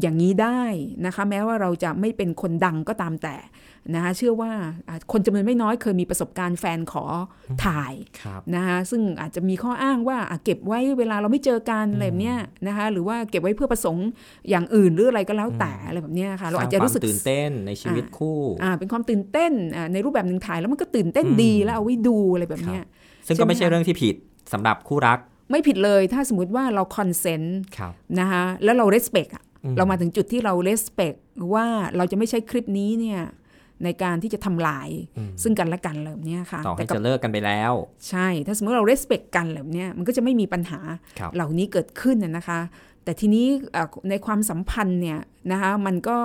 [0.00, 0.62] อย่างนี้ได้
[1.06, 3.36] นะคะแม้ว่าเราจะไม่เป็นคนดังก็ตามแต่
[3.94, 4.52] นะคะเชื่อว่า
[4.88, 7.04] อะคนจำนวนไม่น้อยเคยมีประสบการณ์แฟนขอ
[7.64, 14.06] ถ่ายครับนะคะซึ่งอาจจะมีข้ออ้างว่าอะเก็บไว้เวลาเราไม่เจอกันอะไรแบบเนี้ยนะคะหรือว่าเก็บไว้เพื่อประสงค์
[14.50, 22.82] อย่างอื่นหรืออะไรก็แล้วแต่อะไรแบบเนี้ยค่ะเราอาจจะรู้สึกสงควมตื่นเต้นในชีวิตคู่อ่าเป็นความตื่นเต้นอ่าในรูปแบบหนึ่งถ่ายแล้วมันก็ตื่นเต้นอืมดีแล้วเอาไว้ดูอะไรแบบเนี้ย
[23.26, 24.14] ซึ่งก็ไม่ใช่ใช่ไหมคะเรื่องที่ผิด
[24.52, 25.18] สำหรับคู่รัก
[25.50, 31.18] ไม่ผิดเลยถ้าสมมติว่าเราคอนเซนต์ครับนะคะแล้วเรา respect อะอืม เรามาถึงจุดที่เรา respect
[31.54, 33.20] ว่าเราจะไม่ใช้คลิปนี้เนี่ย
[33.84, 37.72] ในการที่จะทำลายอืมซึ่งกันและกันแบบเนี้ยค่ะต่อให้แต่กับจะเลิกกันไปแล้ว
[38.08, 40.80] ใช่ ถ้าสมมติเรา respect กันแบบเนี้ยมันก็จะไม่มีปัญหา
[41.18, 42.60] ครับเหล่านี้เกิดขึ้นน่ะนะคะ
[43.04, 45.18] แต่ทีนี้เอ่อในความสัมพันธ์เนี่ย
[45.52, 46.16] นะคะมันก็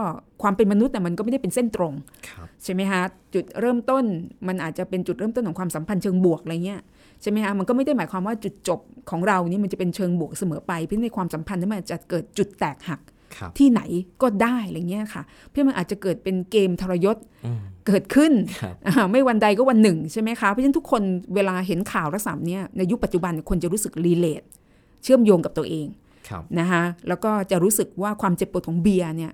[0.41, 1.93] ความเป็นมนุษย์น่ะมันก็ไม่ได้เป็นเส้นตรง
[2.30, 3.02] ครับใช่ไหมคะ
[3.34, 4.06] จุดเริ่มต้น
[4.47, 6.82] มันอาจจะเป็นจุดเริ่มต้นของความสัมพันธ์เชิงบวกอะไรเงี้ย
[7.21, 13.16] ใช่ไหมคะมันก็ไม่ได้หมายความว่าจุดจบของเรานี่มันจะเป็นเชิงบวกเสมอไป เพราะในความสัมพันธ์นั้นมันอาจจะเกิดจุดแตกหักครับ
[13.57, 13.81] ที่ไหน
[14.21, 21.01] ก็ได้อะไรเงี้ยค่ะ เพื่อมันอาจจะเกิดเป็นเกมทรยศอืมเกิดขึ้นครับอ่าไม่วันใดก็วันหนึ่งใช่ไหมคะเพราะฉะนั้นทุกคน
[21.35, 24.43] เวลาเห็นข่าวลักษณะเนี้ยในยุคปัจจุบันคนจะรู้สึกรีเลท
[25.03, 25.87] เชื่อมโยงกับตัวเอง
[26.29, 29.33] ครับนะคะแล้วก็จะรู้สึกว่าความเจ็บปวดของเบียร์เนี่ย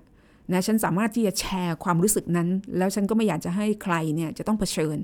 [0.52, 4.96] นะฉันสามารถที่จะแชร์ความรู้สึกนั้น แล้วฉันก็ไม่อยากจะให้ใครเนี่ยจะต้องเผชิญ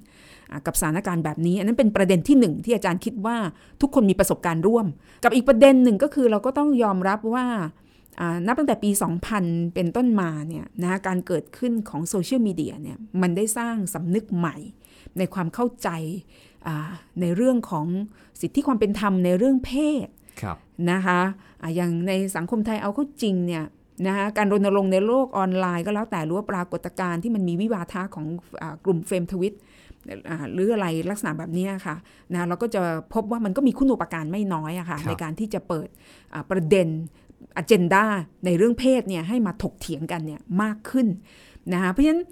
[0.50, 3.37] อ่ากับสถานการณ์แบบนี้ อันนั้นเป็นประเด็นที่หนึ่งที่อาจารย์คิดว่า
[3.81, 4.87] ทุกคนมีประสบการณ์ร่วม
[5.24, 7.68] กับอีกประเด็นหนึ่งก็คือเราก็ต้องยอมรับว่าอ่า
[8.46, 8.90] นับตั้งแต่ปี
[9.33, 14.57] 2000 เป็นต้นมาเนี่ยนะการเกิดขึ้นของโซเชียลมีเดียเนี่ยมันได้สร้างสำนึกใหม่
[15.18, 15.88] ในความเข้าใจ
[16.66, 17.87] อ่าในเรื่องของ
[18.40, 19.70] สิทธิความเป็นธรรมในเรื่องเพ
[20.05, 20.09] ศ
[20.42, 20.57] ครับ
[20.90, 21.20] นะคะ
[21.62, 23.64] อะอย่างในสังคมไทยเอาเข้าจริงเนี่ย
[24.07, 28.27] นะคะการรณรงค์ในโลกออนไลน์ก็แล้วแต่หรือว่าปรากฏการณ์ที่มันมีวิวาทะของ
[28.62, 29.55] อากลุ่มเฟรมทวิต
[30.29, 31.96] อ่าหรืออะไรลักษณะแบบเนี้ยค่ะ
[32.33, 32.81] นะเราก็จะ
[33.14, 35.88] พบว่ามันก็มีคุณูปการไม่น้อยอะค่ะครับในการที่จะเปิด
[36.35, 36.88] อ่าประเด็น
[37.61, 38.05] อเจนดา
[38.44, 41.07] ในเรื่องเพศเนี่ยให้มาถกเถียงกันเนี่ยมากขึ้น
[41.73, 42.23] นะคะเพราะฉะนั้น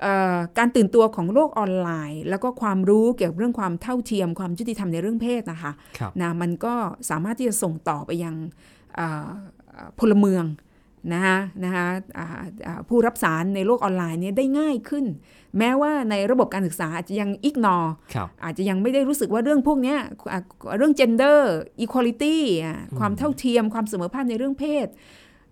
[0.00, 6.74] เอ่อการตื่นตัวของโลกออนไลน์ แล้วก็ความรู้เกี่ยวกับเรื่องความเท่าเทียมความยุติธรรมในเรื่องเพศนะคะครับนะมันก็
[7.10, 8.34] สามารถที่จะส่งต่อไปยัง
[8.96, 9.28] เอ่อ
[9.70, 10.44] เอ่อพลเมือง
[11.12, 11.86] นะคะนะคะ
[12.18, 12.26] อ่า
[12.66, 15.04] อ่าผู้รับสารในโลกออนไลน์เนี่ยได้ง่ายขึ้น
[15.58, 17.76] แม้ว่าในระบบการศึกษาอาจจะยังอิกนอ
[18.14, 19.98] ครับอาจจะยังไม่ได้รู้สึกว่าเรื่องพวกเนี้ย
[20.32, 20.40] อะ
[20.78, 21.38] เรื่อง gender
[21.84, 24.88] equality อะความเท่าเทียมความเสมอภาคในเรื่องเพศ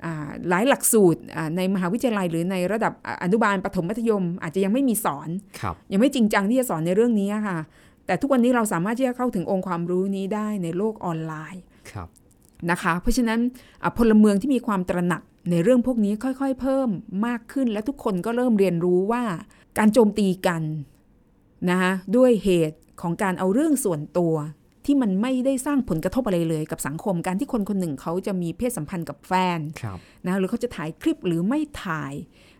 [0.04, 5.28] อ่าหลายหลักสูตรอ่าในมหาวิทยาลัยหรือในระดับอะอนุบาลปฐมมัธยม อาจจะยังไม่มีสอน
[5.60, 7.58] ครับยังไม่จริงจังที่จะสอนในเรื่องนี้ค่ะ
[8.06, 12.08] แต่ทุกวันนี้เราสามารถที่จะเข้าถึงองค์ความรู้นี้ได้ในโลกออนไลน์ครับ
[12.70, 13.40] นะคะ เพราะฉะนั้น
[13.84, 16.88] อะพลเมืองที่มีความตระหนักในเรื่องพวกนี้ค่อยๆ เพิ่ม
[17.26, 19.24] มากขึ้นและทุกคนก็เริ่มเรียนรู้ว่า
[19.78, 20.62] การโจมตีกัน
[21.70, 24.34] นะคะด้วยเหตุของการเอาเรื่องส่วนตัว
[24.84, 32.12] ที่มันไม่ได้สร้างผลกระทบอะไรเลยกับสังคมการที่คนคนหนึ่งเขาจะมีเพศสัมพันธ์กับแฟนครับนะหรือเขาจะถ่ายคลิปหรือไม่ถ่าย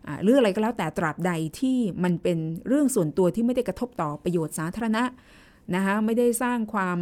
[0.06, 5.04] อ่าหรืออะไรก็แล้วแต่ตราบใดที่มันเป็นเรื่องส่วนตัวที่ไม่ได้กระทบต่อประโยชน์สาธารณะ
[5.74, 6.98] นะคะไม่ได้สร้างความ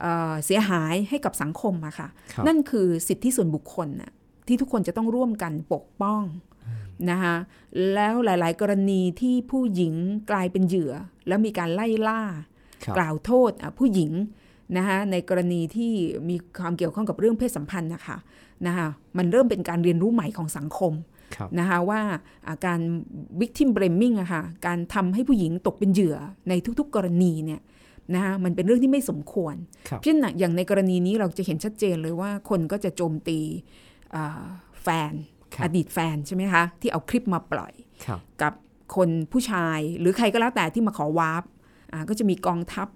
[0.00, 4.10] เอ่อเสียหายให้กับสังคมอะค่ะครับนั่นคือสิทธิส่วนบุคคลน่ะ
[4.46, 6.22] ที่ทุกคนจะต้องร่วมกันปกป้อง
[7.10, 7.36] นะคะ
[7.94, 9.94] แล้วหลาย ๆ กรณีที่ผู้หญิง
[10.30, 10.92] กลายเป็นเหยื่อ
[11.28, 12.20] แล้วมีการไล่ล่า
[12.84, 14.12] ครับกล่าวโทษอะผู้หญิง
[14.76, 15.92] นะคะในกรณีที่
[16.28, 18.16] มีความเกี่ยวข้องกับเรื่องเพศสัมพันธ์นะคะ
[18.66, 20.92] นะคะมันเริ่มเป็นการเรียนรู้ใหม่ของสังคม
[21.34, 22.00] ครับนะคะว่า
[22.46, 22.80] อ่าการ
[23.40, 26.16] victim blaming อะค่ะการทำให้ผู้หญิงตกเป็นเหยื่อ
[26.48, 27.60] ในทุก ๆ กรณีเนี่ย
[28.14, 29.54] นะคะมันเป็นเรื่องที่ไม่สมควร
[29.88, 33.38] ครับเช่นน่ะอย่างในกรณีนี้เราจะเห็นชัดเจนเลยว่าคนก็จะโจมตี
[34.14, 34.44] อ่า
[34.82, 35.12] แฟน
[35.54, 37.72] ครับอดีตแฟนใช่ไหมคะ ที่เอาคลิปมาปล่อย
[38.04, 38.52] ครับกับ
[38.96, 41.44] คนผู้ชายหรือใครก็แล้วแต่ที่มาขอวาร์ป
[41.92, 42.88] อ่าก็จะมีกองทัพ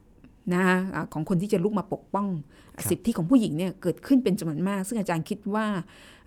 [0.55, 2.29] นะคะอ่าของคนที่จะลุกมาปกป้อง
[2.77, 5.66] ครับสิทธิของผู้หญิงเนี่ยเกิดขึ้นเป็นจำนวนมาก ซึ่งอาจารย์คิดว่า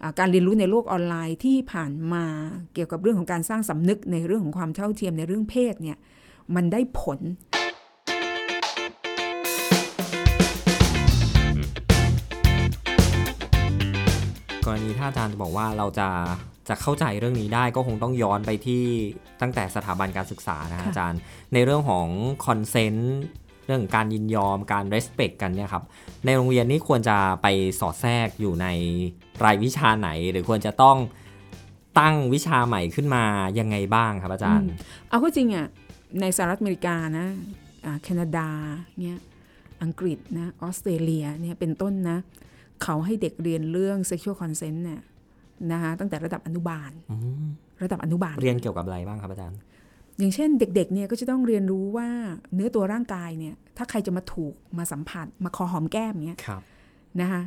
[0.02, 2.26] อ่าการเรียนรู้ในโลกออนไลน์ที่ผ่านมา
[2.74, 5.98] เกี่ยวกับเรื่องของการสร้างสำนึกในเรื่องของความเท่าเทียมในเรื่องเพศเนี่ย
[6.56, 7.19] มันได้ผล
[14.65, 16.10] กรณีถ้าอาจารย์จะบอกว่าเราจะ
[16.69, 18.84] จะเข้าใจเรื่องนี้ได้ก็คงต้องย้อนไปที่
[19.41, 21.19] ตั้งแต่สถาบันการศึกษานะค่ะอาจารย์
[21.54, 22.08] ในเรื่องของ
[22.45, 23.15] คอนเซนต์
[23.65, 25.84] เรื่องของการยินยอมการ respect กันเนี่ยครับ
[26.25, 27.47] ในโรงเรียนนี่ควรจะไป
[27.80, 28.67] สอดแทรกอยู่ใน
[29.43, 30.97] รายวิชาไหน หรือควรจะต้อง
[31.99, 33.23] ตั้งวิชาใหม่ขึ้นมา
[33.60, 34.67] ยังไงบ้างครับอาจารย์
[35.10, 35.67] เอาก็จริงอะ
[36.21, 37.28] ในสหรัฐอเมริกานะ
[37.86, 38.49] อ่าแคนาดา
[38.99, 39.17] เนี่ย
[39.84, 42.19] อังกฤษนะออสเตรเลียเนี่ยเป็นต้นนะ
[42.83, 45.01] เขาให้เด็กเรียนเรื่อง sexual consent เนี่ย
[45.71, 47.45] นะคะตั้งแต่ระดับอนุบาลอืม
[47.83, 49.59] ระดับอนุบาล เรียนเกี่ยวกับอะไรบ้างครับอาจารย์
[50.19, 52.07] อย่างเช่นเด็กๆเนี่ยก็จะต้องเรียนรู้ว่า
[52.53, 56.61] เนื้อตัวร่างกายเนี่ย ถ้าใครจะมาถูกมาสัมผัสมาคอหอมแก้มเนี่ยครับ
[57.21, 57.41] นะคะ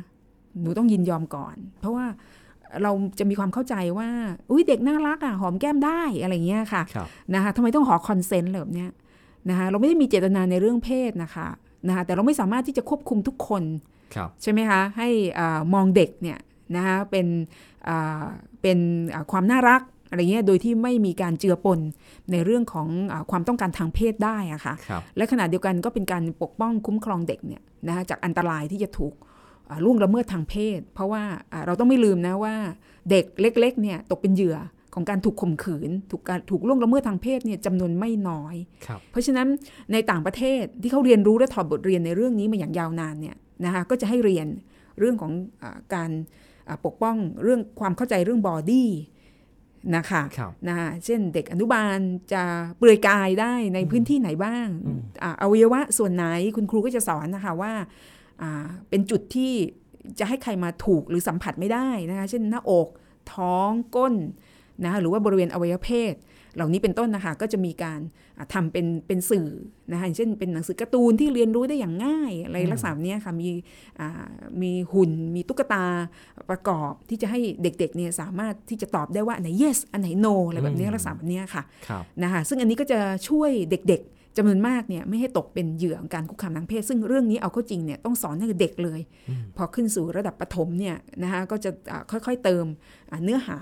[0.61, 2.05] หนูต้องยินยอมก่อน เพราะว่า
[2.83, 4.09] เราจะมีความเข้าใจว่า
[4.51, 8.89] อุ้ยเด็กน่ารักอะหอมแก้มได้อะไรเงี้ยค่ะครับนะคะทำไมต้องขอคอนเซนต์แบบเนี้ย
[9.49, 11.47] นะคะเราไม่ได้มีเจตนาในเรื่องเพศนะคะ
[11.87, 13.97] นะคะแต่เราไม่สามารถที่จะควบคุมทุกคนครับ
[14.41, 16.37] ใช่ไหมคะ ให้อามองเด็กเนี่ย
[16.75, 17.27] นะคะเป็น
[17.87, 18.23] อ่า
[18.61, 18.77] เป็น
[19.13, 21.79] อ่าความน่ารักอะไรเงี้ยโดยที่ไม่มีการเจือปน
[22.31, 29.13] ในเรื่องของอาความต้องการทางเพศได้อะค่ะครับและขณะเดียวกันก็เป็นการปกป้องคุ้มครองเด็กเนี่ยนะคะจากอันตรายที่จะถูก
[29.69, 32.55] อ่าล่วงละเมิดทางเพศ เพราะว่าอ่าเราต้องไม่ลืมนะว่า
[33.09, 34.57] เด็กเล็กๆเนี่ยตกเป็นเหยื่อ
[34.93, 39.47] ของการถูกข่มขืน ถูกการถูกล่วงละเมิดทางเพศเนี่ยจำนวนไม่น้อยครับเพราะฉะนั้น
[39.91, 44.47] ในต่างประเทศที่เขาเรียนรู้และถอดบทเรียนในเรื่องนี้มาอย่างยาวนานเนี่ย นะคะก็จะให้เรียน
[44.99, 45.31] เรื่องของ
[45.63, 46.09] อาการ
[46.67, 48.89] อ่าปกป้องเรื่องความเข้าใจเรื่องบอดี้
[49.95, 51.97] นะคะครับนะคะเช่นเด็กอนุบาล
[52.33, 52.43] จะ
[52.77, 57.73] เปลือยกายได้ในพื้นที่ไหนบ้างอืมอ่าอวัยวะส่วนไหนคุณครูก็จะสอนนะคะว่า
[58.41, 59.53] อ่าเป็นจุดที่
[60.19, 62.87] จะให้ใครมาถูกหรือสัมผัสไม่ได้นะคะเช่นหน้าอก
[63.33, 64.13] ท้องก้น
[64.83, 66.13] นะคะหรือว่าบริเวณอวัยวะเพศ
[66.55, 67.99] เหล่านี้เป็นต้นนะคะก็จะมีการ
[68.37, 69.47] อ่าทำเป็นเป็นสื่อ
[69.91, 73.49] นะคะอย่างเช่นเป็นหนังสือการ์ตูนที่เรียนรู้ได้อย่างง่ายอะไรลักษณะแบบเนี้ยค่ะมี
[73.99, 74.29] อ่า
[74.61, 75.85] มีหุ่น มีตุ๊กตา
[76.49, 88.99] ประกอบที่จะให้เด็กๆเนี่ยสามารถที่จะตอบได้ว่าอันไหน yes อันไหน no อะไรแบบเนี้ยอืมลักษณะแบบเนี้ยค่ะครับนะคะซึ่งอันนี้ก็จะช่วยเด็กๆจำนวนมากเนี่ยไม่ให้ตกเป็นเหยื่อของการคุกคามทางเพศ ซึ่งเรื่องนี้เอาเข้าจริงเนี่ยต้องสอนให้เด็กเลย
[89.57, 92.65] พอขึ้นสู่ระดับประถมเนี่ยนะคะก็จะอ่าค่อยๆเติม
[93.11, 93.57] อ่าเนื้อหา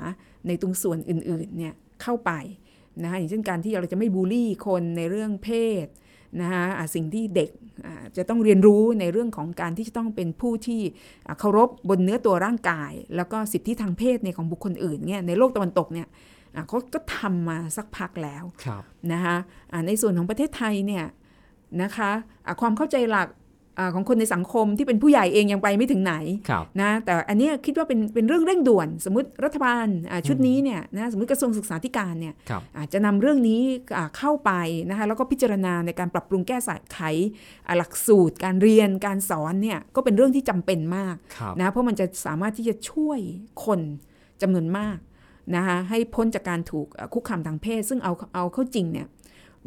[0.47, 1.73] ในตรงส่วนอื่นๆเนี่ย
[2.03, 2.31] เข้าไป
[3.03, 5.49] นะคะอย่างเช่นการที่เราจะไม่บูลลี่คนในเรื่องเพ
[5.85, 5.87] ศ
[6.41, 7.49] นะคะอ่าสิ่งที่เด็ก
[7.85, 10.81] อ่าจะต้องเรียนรู้ในเรื่องของการที่จะต้องเป็นผู้ที่
[11.27, 16.07] อ่าเคารพบนเนื้อตัวร่างกาย แล้วก็สิทธิทางเพศในของบุคคลอื่นเนี่ยในโลกตะวันตกเนี่ย
[16.55, 19.35] อ่าเขาก็ทำมาสักพักแล้วครับนะคะ
[19.71, 21.05] อ่าในส่วนของประเทศไทยเนี่ย
[21.81, 22.11] นะคะ
[22.45, 23.27] อ่าความเข้าใจหลัก
[23.79, 26.13] อาของคนในสังคมที่เป็นผู้ใหญ่เองยังไปไม่ถึงไหน
[26.49, 33.61] ครับนะแต่อันเนี้ยคิดว่าเป็นเป็นเรื่องเร่งด่วน สมมติรัฐบาลอ่าชุดนี้เนี่ยนะสมมติกระทรวงศึกษาธิการเนี่ยครับอาจจะนำเรื่องนี้
[33.97, 34.51] อ่าเข้าไป
[34.89, 36.57] นะคะแล้วก็พิจารณาในการปรับปรุงแก้
[36.93, 36.99] ไข
[37.67, 43.19] อ่าหลักสูตร การเรียนการสอนเนี่ยก็เป็นเรื่องที่จำเป็นมากครับนะเพราะมันจะสามารถที่จะช่วย
[43.65, 43.79] คน
[44.41, 44.97] จำนวนมาก
[45.55, 49.07] นะคะให้พ้นจากการถูกเอ่อคุกคามทางเพศ ซึ่งเอาเอาเข้าจริงเนี่ย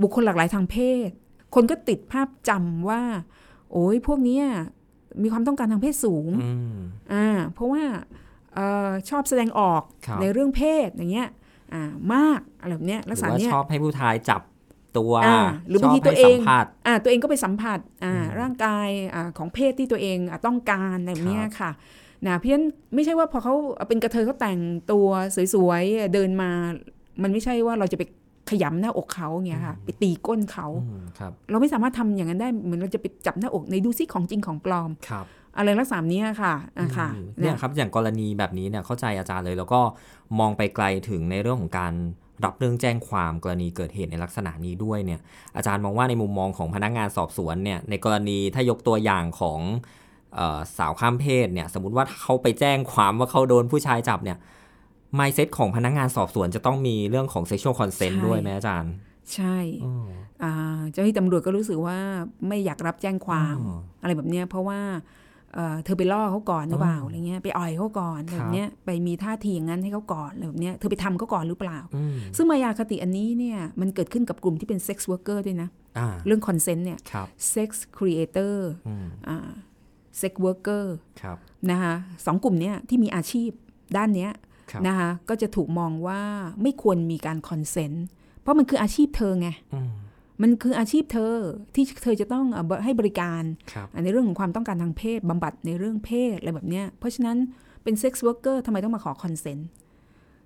[0.03, 1.09] บุคคลหลากหลายทางเพศ
[1.55, 3.03] คนก็ติดภาพจำว่า
[3.73, 4.45] โอ้ยพวกเนี้ย
[5.23, 6.77] มีความต้องการทางเพศสูงอืม
[7.13, 7.83] อ่าเพราะว่า
[8.55, 11.29] เออชอบแสดงออกครับในเรื่องเพศอย่างเงี้ย
[11.73, 11.83] อ่า
[12.15, 14.43] มากอะไรแบบเนี้ยหลักรืษอณะว่าเนี้ยชอบให้ผู้ชายจับ
[14.99, 21.71] ตัวอ่าหรือบางทีชตัวเองให้สัมผัสอ่าตัวเองก็ไปสัมผัสอ่าอืมร่างกายอ่าของเพศที่ตัวเองอะต้องการอะไรแบบเนี้ยครับค่ะ
[22.27, 23.55] นะเพราะฉะนั้นไม่ใช่ว่าพอเขา
[23.89, 24.59] เป็นกระเทยเขาแต่ง
[24.93, 25.07] ตัว
[25.55, 26.51] สวยๆเดินมา
[27.23, 28.03] มันไม่ใช่ว่าเราจะไป
[28.51, 39.81] ขยำหน้าอกเขาเงี้ยค่ะไปตีก้นเขาอืมครับเราไม่สามารถทำอย่างนั้นได้เหมือนเราจะไปจับหน้าอกในดูซิของจริงของปลอมครับอะไรลักษณะเนี้ยค่ะอะค่ะอืมเนี่ยครับอย่างกรณีแบบนี้เนี่ยเข้าใจอาจารย์เลย แล้วก็
[40.39, 41.93] มองไปไกลถึงในเรื่องของการ
[42.45, 45.21] รับเรื่องแจ้งความกรณีเกิดเหตุในลักษณะนี้ด้วยเนี่ย
[45.57, 49.61] อาจารย์มองว่าในมุมมองของพนักงานสอบสวนเนี่ยในกรณีถ้ายกตัวอย่างของ
[50.35, 54.39] เออสาวข้ามเพศเนี่ยสมมติว่าเขาไปแจ้งความว่าเขาโดนผู้ชายจับเนี่ย
[55.19, 58.93] mindset ของพนักงานสอบสวนจะต้องมีเรื่องของ sexual consent ใช่ด้วยไหมอาจารย์
[59.35, 60.07] ใช่อืม
[60.43, 61.99] อ่าเจ้าหน้าที่ตำรวจก็รู้สึกว่า
[62.49, 64.81] ไม่อยากรับแจ้งความอ๋ออะไรแบบเนี้ยเพราะว่า
[65.55, 75.69] เอ่อเธอไปล่อเขาก่อนหรือเปล่าอ๋อออะไรเงี้ยไปอ่อยเขาก่อนครับแบบเนี้ยไปมีท่าทีอย่างนั้นให้เขาก่อนอะไรแบบเนี้ยเธอไปทำเขาก่อนหรือเปล่าอืมซึ่งมายาคติอันนี้เนี่ยมันเกิดขึ้นกับกลุ่มที่เป็น sex worker ด้วยนะ
[75.99, 78.55] อ่าเรื่อง consent เนี่ยครับ sex creator
[78.89, 79.51] อืมอ่า
[80.21, 80.85] sex worker
[81.23, 81.37] ครับ
[81.71, 81.95] นะคะ
[82.27, 83.51] สองกลุ่มเนี้ยที่มีอาชีพ
[83.97, 84.39] ด้านเนี้ยครับ
[84.87, 86.21] นะคะก็จะถูกมองว่า
[86.63, 87.97] ไม่ควรมีการ consent
[88.41, 89.91] เพราะมันคืออาชีพเธอไงอืม
[90.43, 91.35] มันคืออาชีพเธอ
[91.75, 97.37] ที่เธอจะต้องเอ่อให้บริการครับในเรื่องของความต้องการทางเพศบำบัดในเรื่องเพศอะไรแบบเนี้ยเพราะฉะนั้น
[97.83, 99.69] เป็น sex worker ทำไมต้องมาขอ consent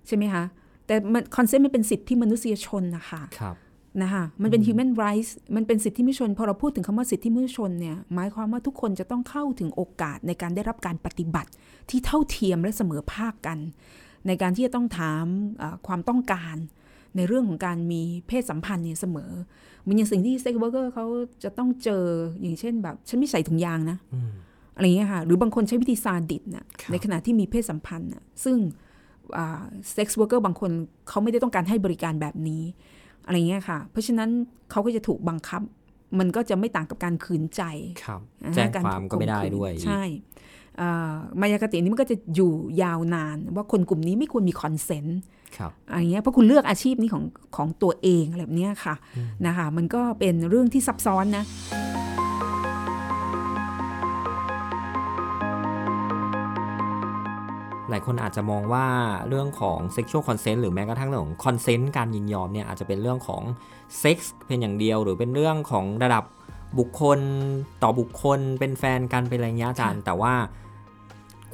[0.07, 0.43] ใช่ไหมคะ
[0.85, 0.95] แต่
[1.37, 3.55] consent มันเป็นสิทธิมนุษยชนนะคะครับ
[4.01, 11.49] นะคะมันเป็น human rights มันเป็นสิทธิมนุษยชน พอเราพูดถึงคำว่าสิทธิมนุษยชนเนี่ยหมายความว่าทุกคนจะต้องเข้าถึงโอกาสในการได้รับการปฏิบัติ
[11.89, 13.57] ที่เท่าเทียมและเสมอภาคกัน
[14.27, 15.25] ในการที่จะต้องถาม
[15.57, 16.55] เอ่อความต้องการ
[17.15, 21.05] ในเรื่องของการมีเพศสัมพันธ์เนี่ยเสมอเหมือนอย่างสิ่งที่ sex worker เขา
[21.43, 22.03] จะต้องเจอ
[22.41, 24.31] อย่างเช่นแบบ ฉันไม่ใส่ถุงยางนะอืม
[24.75, 28.57] อะไรเงี้ยค่ะ หรือบางคนใช้วิธีซาดิสม์น่ะครับในขณะที่มีเพศสัมพันธ์น่ะซึ่ง
[29.93, 30.71] sex worker บางคน
[31.09, 32.63] เขาไม่ได้ต้องการให้บริการแบบนี้
[33.25, 34.29] อะไรเงี้ยค่ะ เพราะฉะนั้น
[34.71, 35.61] เขาก็จะถูกบังคับ
[36.19, 37.61] มันก็จะไม่ต่างกับการขืนใจ
[38.03, 40.54] ครับนะฮะแจ้งรความก็ไม่ได้ข่มขืนด้วย ใช่เอ่อ
[41.41, 42.51] มายาคตินี้มันก็จะอยู่
[42.83, 45.19] ยาวนาน ว่าคนกลุ่มนี้ไม่ควรมี consent
[45.57, 47.23] ครับอะไรเงี้ยเพราะคุณเลือกอาชีพนี้ของ
[47.57, 48.95] ของตัวเองอะไรแบบเนี้ยค่ะ
[49.47, 51.45] นะคะมันก็เป็นเรื่องที่ซับซ้อนนะ
[57.89, 58.85] หลายคนอาจจะมองว่า
[59.29, 63.41] เรื่องของ sexual consent หรือแม้กระทั่งเรื่องของ consent การยินยอมเนี่ยอาจจะเป็นเรื่องของ
[64.03, 66.23] sex เพียงอย่างเดียว หรือเป็นเรื่องของระดับ
[66.79, 67.19] บุคคล
[67.83, 70.33] ต่อบุคคลเป็นแฟนกันเป็นอะไรเงี้ยอาจารย์ แต่ว่า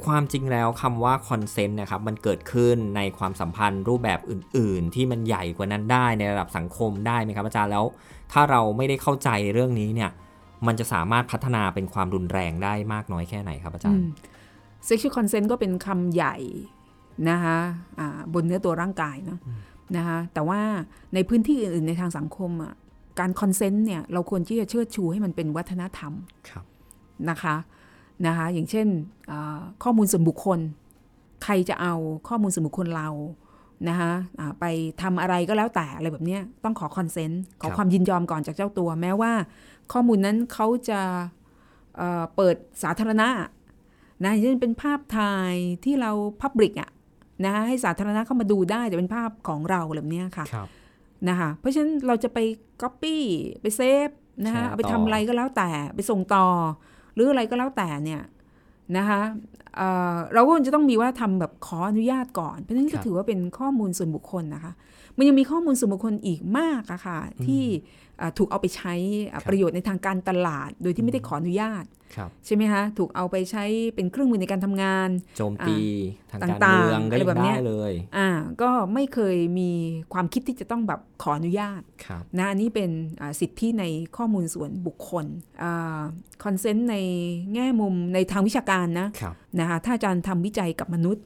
[0.06, 7.84] ความจริงแล้วคำว่า consent นะครับมันเกิดขึ้นในความสัมพันธ์รูปแบบอื่น ๆ ที่มันใหญ่กว่านั้นได้ในระดับสังคมได้ไหมครับอาจารย์แล้ว
[8.32, 10.10] ถ้าเราไม่ได้เข้าใจเรื่องนี้เนี่ย
[10.66, 14.04] มันจะสามารถพัฒนาเป็นความรุนแรงได้มากน้อยแค่ไหนครับอาจารย์
[14.88, 16.36] sexual consent ก็เป็นคำใหญ่
[17.30, 17.58] นะคะ
[17.98, 19.38] อ่าบนเนื้อตัวร่างกายเนาะ
[19.96, 20.60] นะคะแต่ว่า
[21.14, 22.72] ในพื้นที่อื่น ๆ ในทางสังคมอะ
[23.20, 26.12] การ consent เนี่ยเราควรที่จะเชิดชูให้มันเป็นวัฒนธรรม
[26.48, 26.64] ครับ
[27.30, 27.56] นะคะ
[28.26, 28.86] นะคะอย่างเช่น
[29.30, 30.58] อ่าข้อมูลส่วนบุคคล
[31.44, 31.94] ใครจะเอา
[32.28, 33.08] ข้อมูลส่วนบุคคลเรา
[33.88, 34.64] นะคะอ่าไป
[35.02, 39.32] ทำอะไรก็แล้วแต่อะไรแบบเนี้ยต้องขอคอนเซนต์ขอครับความยินยอมก่อนจากเจ้าตัว แม้ว่า
[39.92, 41.00] ข้อมูลนั้นเขาจะ
[41.96, 43.28] เอ่อเปิดสาธารณะ
[44.24, 46.10] นะอย่างเช่นเป็นภาพถ่ายที่เรา
[46.42, 46.90] พับลิกอะ
[47.44, 50.68] นะคะให้สาธารณะเข้ามาดูได้แต่เป็นภาพของเราแบบเนี้ยค่ะครับ
[51.28, 52.38] นะคะเพราะฉะนั้นเราจะไป
[52.82, 53.16] Copy
[53.60, 54.08] ไปเซฟ
[54.44, 56.46] นะคะแชร์เอาไปต่อทำอะไรก็แล้วแต่ไปส่งต่อ
[57.14, 58.22] หรืออะไรก็แล้วแต่เนี่ย
[58.96, 59.20] นะคะ
[59.76, 64.72] เอ่อเราก็ควรจะต้องมีว่าทำแบบขออนุญาตก่อน เพราะฉะนั้นก็ถือว่าเป็นข้อมูลส่วนบุคคลนะคะ
[65.16, 67.64] มันยังมีข้อมูลส่วนบุคคลอีกมากอะค่ะที่
[68.11, 68.94] เอ่อถูกเอาไปใช้
[69.26, 71.84] อะครับประโยชน์ในทางการตลาด โดยที่ไม่ได้ขออนุญาต
[72.16, 75.76] ครับใช่ไหมคะถูกเอาไปใช้เป็นเครื่องมือในการทำงาน โจมตี
[76.30, 78.28] ทางการเมืองต่างๆเมืองก็ยังได้เลยอะไรแบบเนี้ยอ่า
[78.62, 79.70] ก็ไม่เคยมี
[80.12, 83.84] ความคิดที่จะต้องแบบขออนุญาตครับนะอันนี้เป็นอ่าสิทธิใน
[84.16, 85.26] ข้อมูลส่วนบุคคล
[86.44, 86.96] consent ใน
[87.54, 91.24] แง่มุมในทางวิชาการนะครับนะคะถ้าอาจารย์ทำวิจัยกับมนุษย์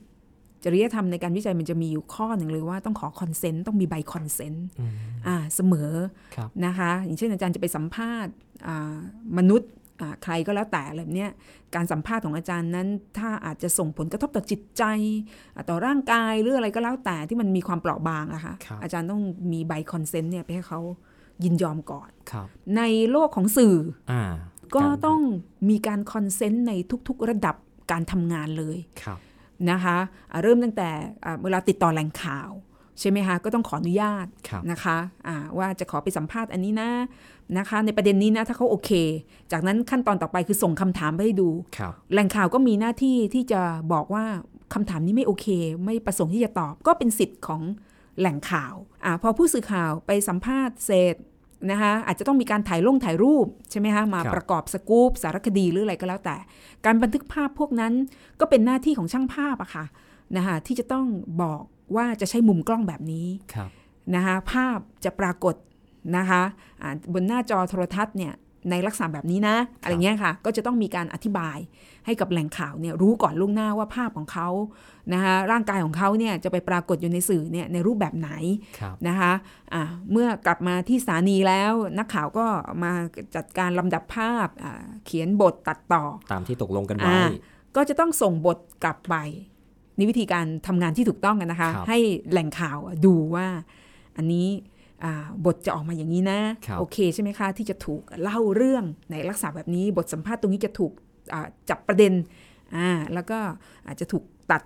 [0.67, 4.93] จริยธรรมในการวิจัยมันจะมีอยู่ข้อหนึ่งเลยว่าต้องขอ consent ต้องมีใบ consent อืม
[5.27, 5.93] อ่าเสมอ
[6.37, 8.33] ครับนะคะ อย่างเช่นอาจารย์จะไปสัมภาษณ์
[8.67, 8.97] อ่า
[9.39, 11.31] มนุษย์อ่าใครก็แล้วแต่อะไรแบบเนี้ย
[11.75, 14.83] การสัมภาษณ์ของอาจารย์นั้น ถ้าอาจจะส่งผลกระทบต่อจิตใจ
[15.55, 20.81] อ่าต่อร่างกายหรืออะไรก็แล้วแต่ที่มันมีความเปราะบางอะค่ะครับอาจารย์ต้องมีใบ consent เนี่ยไปให้เขา
[21.45, 23.77] ยินยอมก่อนครับในโลกของสื่อ
[24.13, 24.23] อ่า
[24.75, 25.21] ก็ต้อง
[25.71, 26.73] มีการ consent ใน
[27.09, 27.57] ทุกๆระดับ
[27.91, 29.19] การทำงานเลยครับ
[29.71, 29.97] นะคะ
[30.33, 30.91] อ่าเริ่มตั้งแต่
[31.25, 32.51] อ่าเวลาติดต่อแหล่งข่าว
[33.01, 34.97] ใช่ไหมคะก็ต้องขออนุญาตครับนะคะ
[35.29, 36.91] อ่าว่าจะขอไปสัมภาษณ์อันนี้นะ
[37.59, 38.91] นะคะ ในประเด็นนี้นะถ้าเขาโอเค
[39.53, 43.61] จากนั้นขั้นตอนต่อไปคือส่งคำถามไปให้ดูครับแหล่งข่าวก็มีหน้าที่ที่จะ
[43.93, 44.25] บอกว่า
[44.75, 45.47] คำถามนี้ไม่โอเค
[45.85, 47.63] ไม่ประสงค์ที่จะตอบก็เป็นสิทธิ์ของ
[48.19, 51.17] แหล่งข่าวอาพอผู้สื่อข่าวไปสัมภาษณ์เสร็จ
[51.71, 56.37] นะคะอาจจะต้องมีการถ่ายลงถ่ายรูปใช่ไหมคะมาครับประกอบสกู๊ปสารคดีหรืออะไรก็แล้วแต่
[56.85, 57.93] การบันทึกภาพพวกนั้น
[58.41, 59.85] ก็เป็นหน้าที่ของช่างภาพอะค่ะ
[60.37, 61.07] นะคะที่จะต้อง
[61.43, 61.63] บอก
[61.97, 63.71] ว่าจะใช้มุมกล้องแบบนี้ครับ
[64.15, 65.55] นะคะภาพจะปรากฏ
[66.17, 66.43] นะคะ
[66.83, 68.33] อ่าบนหน้าจอโทรทัศน์เนี่ย
[68.71, 71.59] ในลักษณะแบบนี้นะ อะไรเงี้ยค่ะ ก็จะต้องมีการอธิบาย
[72.07, 74.49] ให้กับแหล่งข่าวเนี่ยรู้ก่อนล่วงหน้าว่าภาพของเขา
[75.13, 78.31] นะคะร่างกายของเขาเนี่ยจะไปปรากฏอยู่ในสื่อเนี่ยในรูปแบบไหน
[78.81, 79.33] ครับนะคะ
[79.75, 82.47] อ่าเมื่อกลับมาที่สถานีแล้วนักข่าวก็
[82.83, 82.93] มา
[83.37, 87.29] จัดการลำดับภาพอ่าเขียนบทตัดต่อ ตามที่ตกลงกันไว้อ่า
[87.77, 89.17] ก็จะต้องส่งบทกลับไป
[89.97, 91.99] นี่วิธีการทำงานที่ถูกต้องกันนะคะครับให้
[92.31, 93.47] แหล่งข่าวดูว่า
[94.17, 94.49] อันนี้
[95.05, 101.06] อ่าบทจะออกมาอย่างนี้นะครับโอเคใช่ไหมคะ ที่จะถูกเล่าเรื่องในลักษณะแบบนี้ บทสัมภาษณ์ตรงนี้จะถูกอ่า
[101.71, 102.13] จับประเด็น
[102.77, 103.39] อ่าแล้วก็
[103.87, 104.63] อาจจะถูกตัด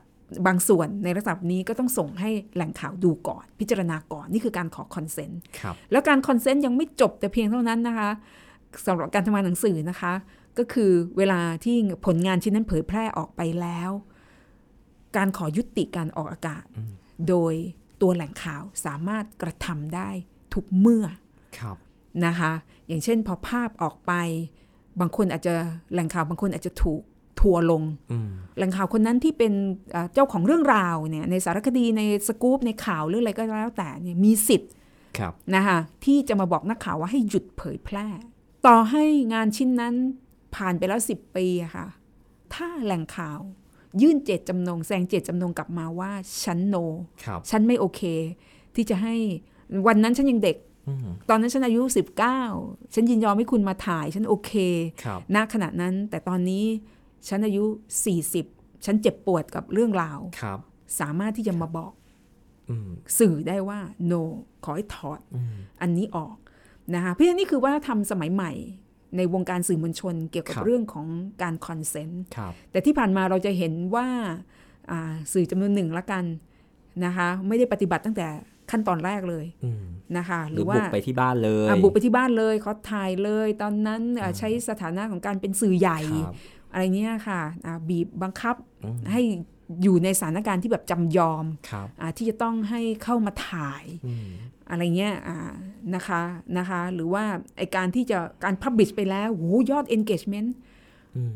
[0.46, 8.10] บางส่วนในลักษณะแบบนี้ก็ต้องส่งให้แหล่งข่าวดูก่อน พิจารณาก่อนนี่คือการขอ consent ครับแล้วการ consent ยังไม่จบแต่เพียงเท่านั้นนะคะ
[8.86, 10.12] สำหรับการทำงานหนังสือนะคะ
[10.58, 13.90] ก็คือเวลาที่ผลงานชิ้นนั้นเผยแพร่ออกไปแล้ว
[15.16, 16.64] การขอยุติการออกอากาศ
[17.28, 17.54] โดย
[18.00, 20.08] ตัวแหล่งข่าวสามารถกระทำได้
[20.54, 21.06] ทุกเมื่อ
[21.58, 21.76] ครับ
[22.26, 22.52] นะคะ
[22.88, 24.12] อย่างเช่นพอภาพออกไป
[25.00, 25.54] บางคนอาจจะ
[25.92, 27.02] แหล่งข่าวบางคนอาจจะถูก
[27.40, 29.52] ทัวร์ลงอืมแหล่งข่าวคนนั้นที่เป็น
[29.92, 34.70] เอ่อเจ้าของเรื่องราวเนี่ยในสารคดีในสกู๊ปในข่าวหรืออะไรก็แล้วแต่เนี่ยมีสิทธิ์
[35.18, 38.06] ครับนะคะที่จะมาบอกนักข่าวว่าให้หยุดเผยแพร่
[38.66, 39.94] ต่อให้งานชิ้นนั้น
[40.54, 41.86] ผ่านไปแล้วสิบปีอะค่ะ
[42.54, 43.40] ถ้าแหล่งข่าว
[44.02, 46.10] ยื่นเจตจำนงแสดงเจตจำนงกลับมาว่า
[46.44, 46.76] ฉันโน
[47.24, 48.02] ครับฉันไม่โอเค
[48.74, 49.14] ที่จะให้
[49.86, 50.69] วันนั้นฉันยังเด็กอืม
[51.28, 51.82] ตอนนั้นฉันอายุ
[52.38, 54.52] 19 ฉันยินยอมให้คุณมาถ่าย ฉันโอเค
[55.04, 56.64] ครับณขณะนั้น แต่ตอนนี้
[57.28, 57.64] ฉันอายุ
[58.26, 60.58] 40 ฉันเจ็บปวดกับเรื่องราวครับ
[61.00, 61.92] สามารถที่จะมาบอก
[62.70, 63.78] อืมสื่อได้ว่า
[64.10, 64.22] no
[64.64, 66.36] ขอให้ถอดอืมอันนี้ออก
[66.94, 68.52] นะคะเพราะฉะนั้นนี่คือว่าทำสมัยใหม่
[69.16, 71.06] ในวงการสื่อมวลชนเกี่ยวกับครับเรื่องของ
[71.42, 74.06] การคอนเซนต์ครับแต่ที่ผ่านมาเราจะเห็นว่า
[74.90, 76.24] อ่าสื่อจำนวนหนึ่งละกัน
[77.04, 78.28] นะคะไม่ได้ปฏิบัติตั้งแต่
[78.70, 79.84] ขั้นตอนแรกเลยอืม
[80.16, 86.34] นะคะหหรืรืออบุว่ากไปที่บ้านเลยอะบุกไปที่บ้านเลยเขาถ่ายเลย ตอนนั้นอะใช้สถานะของการเป็นสื่อใหญ่ครับ
[86.72, 89.22] อะไรเนี้ยค่ะอะบีบบังคับอืมให้
[89.82, 94.28] อยู่ในสถานการณ์ที่แบบจำยอมครับอะที่จะต้องให้เข้ามาถ่ายอืม
[94.70, 95.38] อะไรเงี้ยอ่า
[95.94, 96.22] นะคะ
[96.58, 97.24] นะคะ หรือว่า
[97.56, 100.69] ไอการที่จะการ publish ไปแล้วโหยอด engagement อืม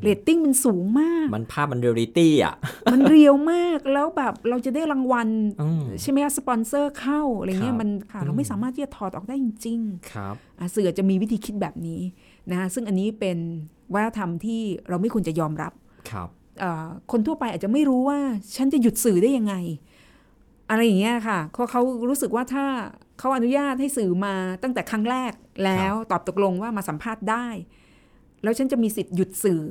[0.03, 2.55] เรตติ้งมันสูงมาก มันภาพมันเรียลิตี้อะ
[2.93, 5.29] มัน real มากแล้วแบบเราจะได้รางวัล
[5.63, 9.81] อืมใช่ไหมคะสปอนเซอร์เข้าอะไรเงี้ครับมันค่ะอืมเราไม่สามารถที่จะถอดออกได้จริง
[10.13, 12.01] ครับๆอะสื่อจะมีวิธีคิดแบบนี้
[12.51, 13.39] นะคะซึ่งอันนี้เป็น
[13.95, 15.73] วัฒนธรรมที่เราไม่ควรจะยอมรับ
[16.11, 16.29] ครับ
[16.61, 18.19] เอ่อคนทั่วไปอาจจะไม่รู้ว่า
[18.57, 19.55] ฉันจะหยุดสื่อได้ยังไง
[20.71, 22.65] อะไรอย่างเงี้ยค่ะเพราะเขารู้สึกว่าถ้า
[23.19, 25.33] เขาอนุญาตให้สื่อมาตั้งแต่ครั้งแรก
[25.65, 27.47] แล้วตอบตกลงว่ามาสัมภาษณ์ได้
[28.45, 29.63] แล้วฉันจะมีสิทธิ์หยุดสื่อ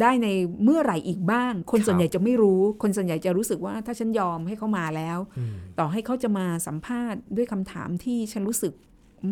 [0.00, 0.28] ได้ใน
[0.64, 8.72] เมื่อไหร่อีกบ้าง คนส่วนใหญ่จะไม่รู้ คนส่วนใหญ่จะรู้สึกว่า ถ้าฉันยอมให้เขามาแล้วอืมต่อให้เขาจะมาสัมภาษณ์ด้วยคำถามที่ฉันรู้สึก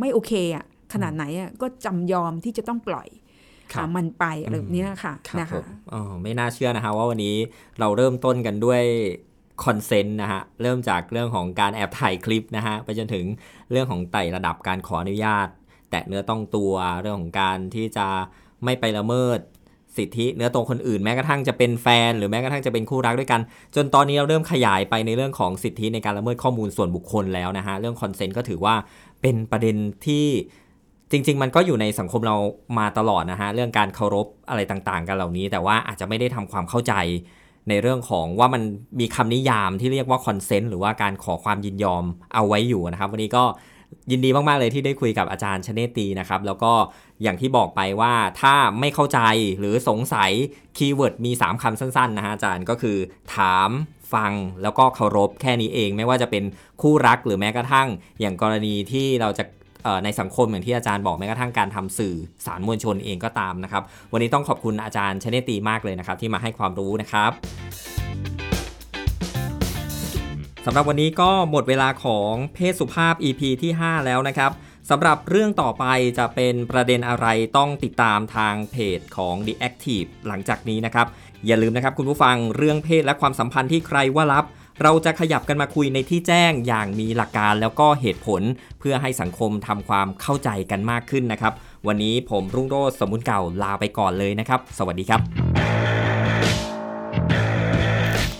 [0.00, 3.08] ไม่โอเคอะขนาดไหนอะก็จำยอมที่จะต้องปล่อย
[3.72, 7.36] ครับอะมันไปอะไรแบบเนี้ยค่ะครับนะคะผมอ๋อไม่น่าเชื่อนะฮะว่าวันนี้
[7.80, 8.82] เราเริ่มต้นกันด้วย
[9.64, 13.24] consent นะฮะเริ่มจากเรื่องของการแอบถ่ายคลิปนะฮะไปจนถึง
[13.70, 15.48] เรื่องของไต่ระดับการขออนุญาต
[15.90, 18.06] แตะเนื้อต้องตัวเรื่องของการที่จะ
[18.64, 19.38] ไม่ไปละเมิด
[19.96, 23.40] สิทธิเนื้อตัวคนอื่นแม้กระทั่งจะเป็นแฟน หรือแม้กระทั่งจะเป็นคู่รักด้วยกัน
[23.74, 28.74] จนตอนนี้เราเริ่มขยายไปในเรื่องของสิทธิในการละเมิดข้อมูลส่วนบุคคลแล้วนะฮะเรื่อง consent ก็ถือว่า
[29.22, 29.76] เป็นประเด็น
[30.06, 30.26] ที่
[31.10, 32.36] จริง ๆ มันก็อยู่ในสังคมเรา
[32.78, 36.94] มาตลอดนะฮะเรื่องการเคารพอะไรต่างๆ กันเหล่านี้ แต่ว่าอาจจะไม่ได้ทำความเข้าใจ
[37.68, 38.62] ในเรื่องของว่ามัน
[39.00, 43.44] มีคำนิยามที่เรียกว่า consent หรือว่าการขอความยินยอมเอาไว้อยู่นะครับ วันนี้ก็
[44.10, 46.72] ยินดีมาก ๆ เลยที่ได้คุยกับอาจารย์ชเนตีนะครับ แล้วก็
[47.22, 49.20] อย่างที่บอกไปว่าถ้าไม่เข้าใจ
[49.58, 50.32] หรือสงสัย
[50.76, 52.96] keyword มี 3คำสั้น ๆ นะฮะอาจารย์ก็คือ
[53.34, 53.70] ถาม
[54.14, 54.32] ฟัง
[54.62, 56.44] แล้วก็เคารพแค่นี้เอง ไม่ว่าจะเป็น
[56.82, 57.88] คู่รักหรือแม้กระทั่ง
[58.20, 59.44] อย่างกรณีที่เราจะ
[60.04, 62.14] ในสังคมอย่างที่อาจารย์บอกแม้กระทั่งการทำสื่อ
[62.46, 63.82] สารมวลชนเองก็ตามนะครับ
[64.12, 67.32] วันนี้ต้องขอบคุณอาจารย์ชเนตีมากเลยนะครับ ที่มาให้ความรู้นะครับ
[70.68, 74.50] สำหรับวันนี้ก็หมดเวลาของเพศสุภาพ EP ที่ 5 แล้วนะครับ
[74.90, 75.84] สำหรับเรื่องต่อไป
[76.18, 81.06] จะเป็นประเด็นอะไรต้องติดตามทางเพจของ The Active หลังจากนี้นะครับ
[81.46, 84.44] อย่าลืมนะครับคุณผู้ฟังเรื่องเพศและความสัมพันธ์ที่ใครว่าลับ
[84.82, 88.42] เราจะขยับกันมาคุยในที่แจ้งอย่างมีหลักการแล้วก็เหตุผล
[88.80, 91.52] เพื่อให้สังคมทำความเข้าใจกันมากขึ้นนะครับ
[91.86, 95.95] วันนี้ผมรุ่งโรจน์สมุนเก่าลาไปก่อนเลยนะครับ สวัสดีครับ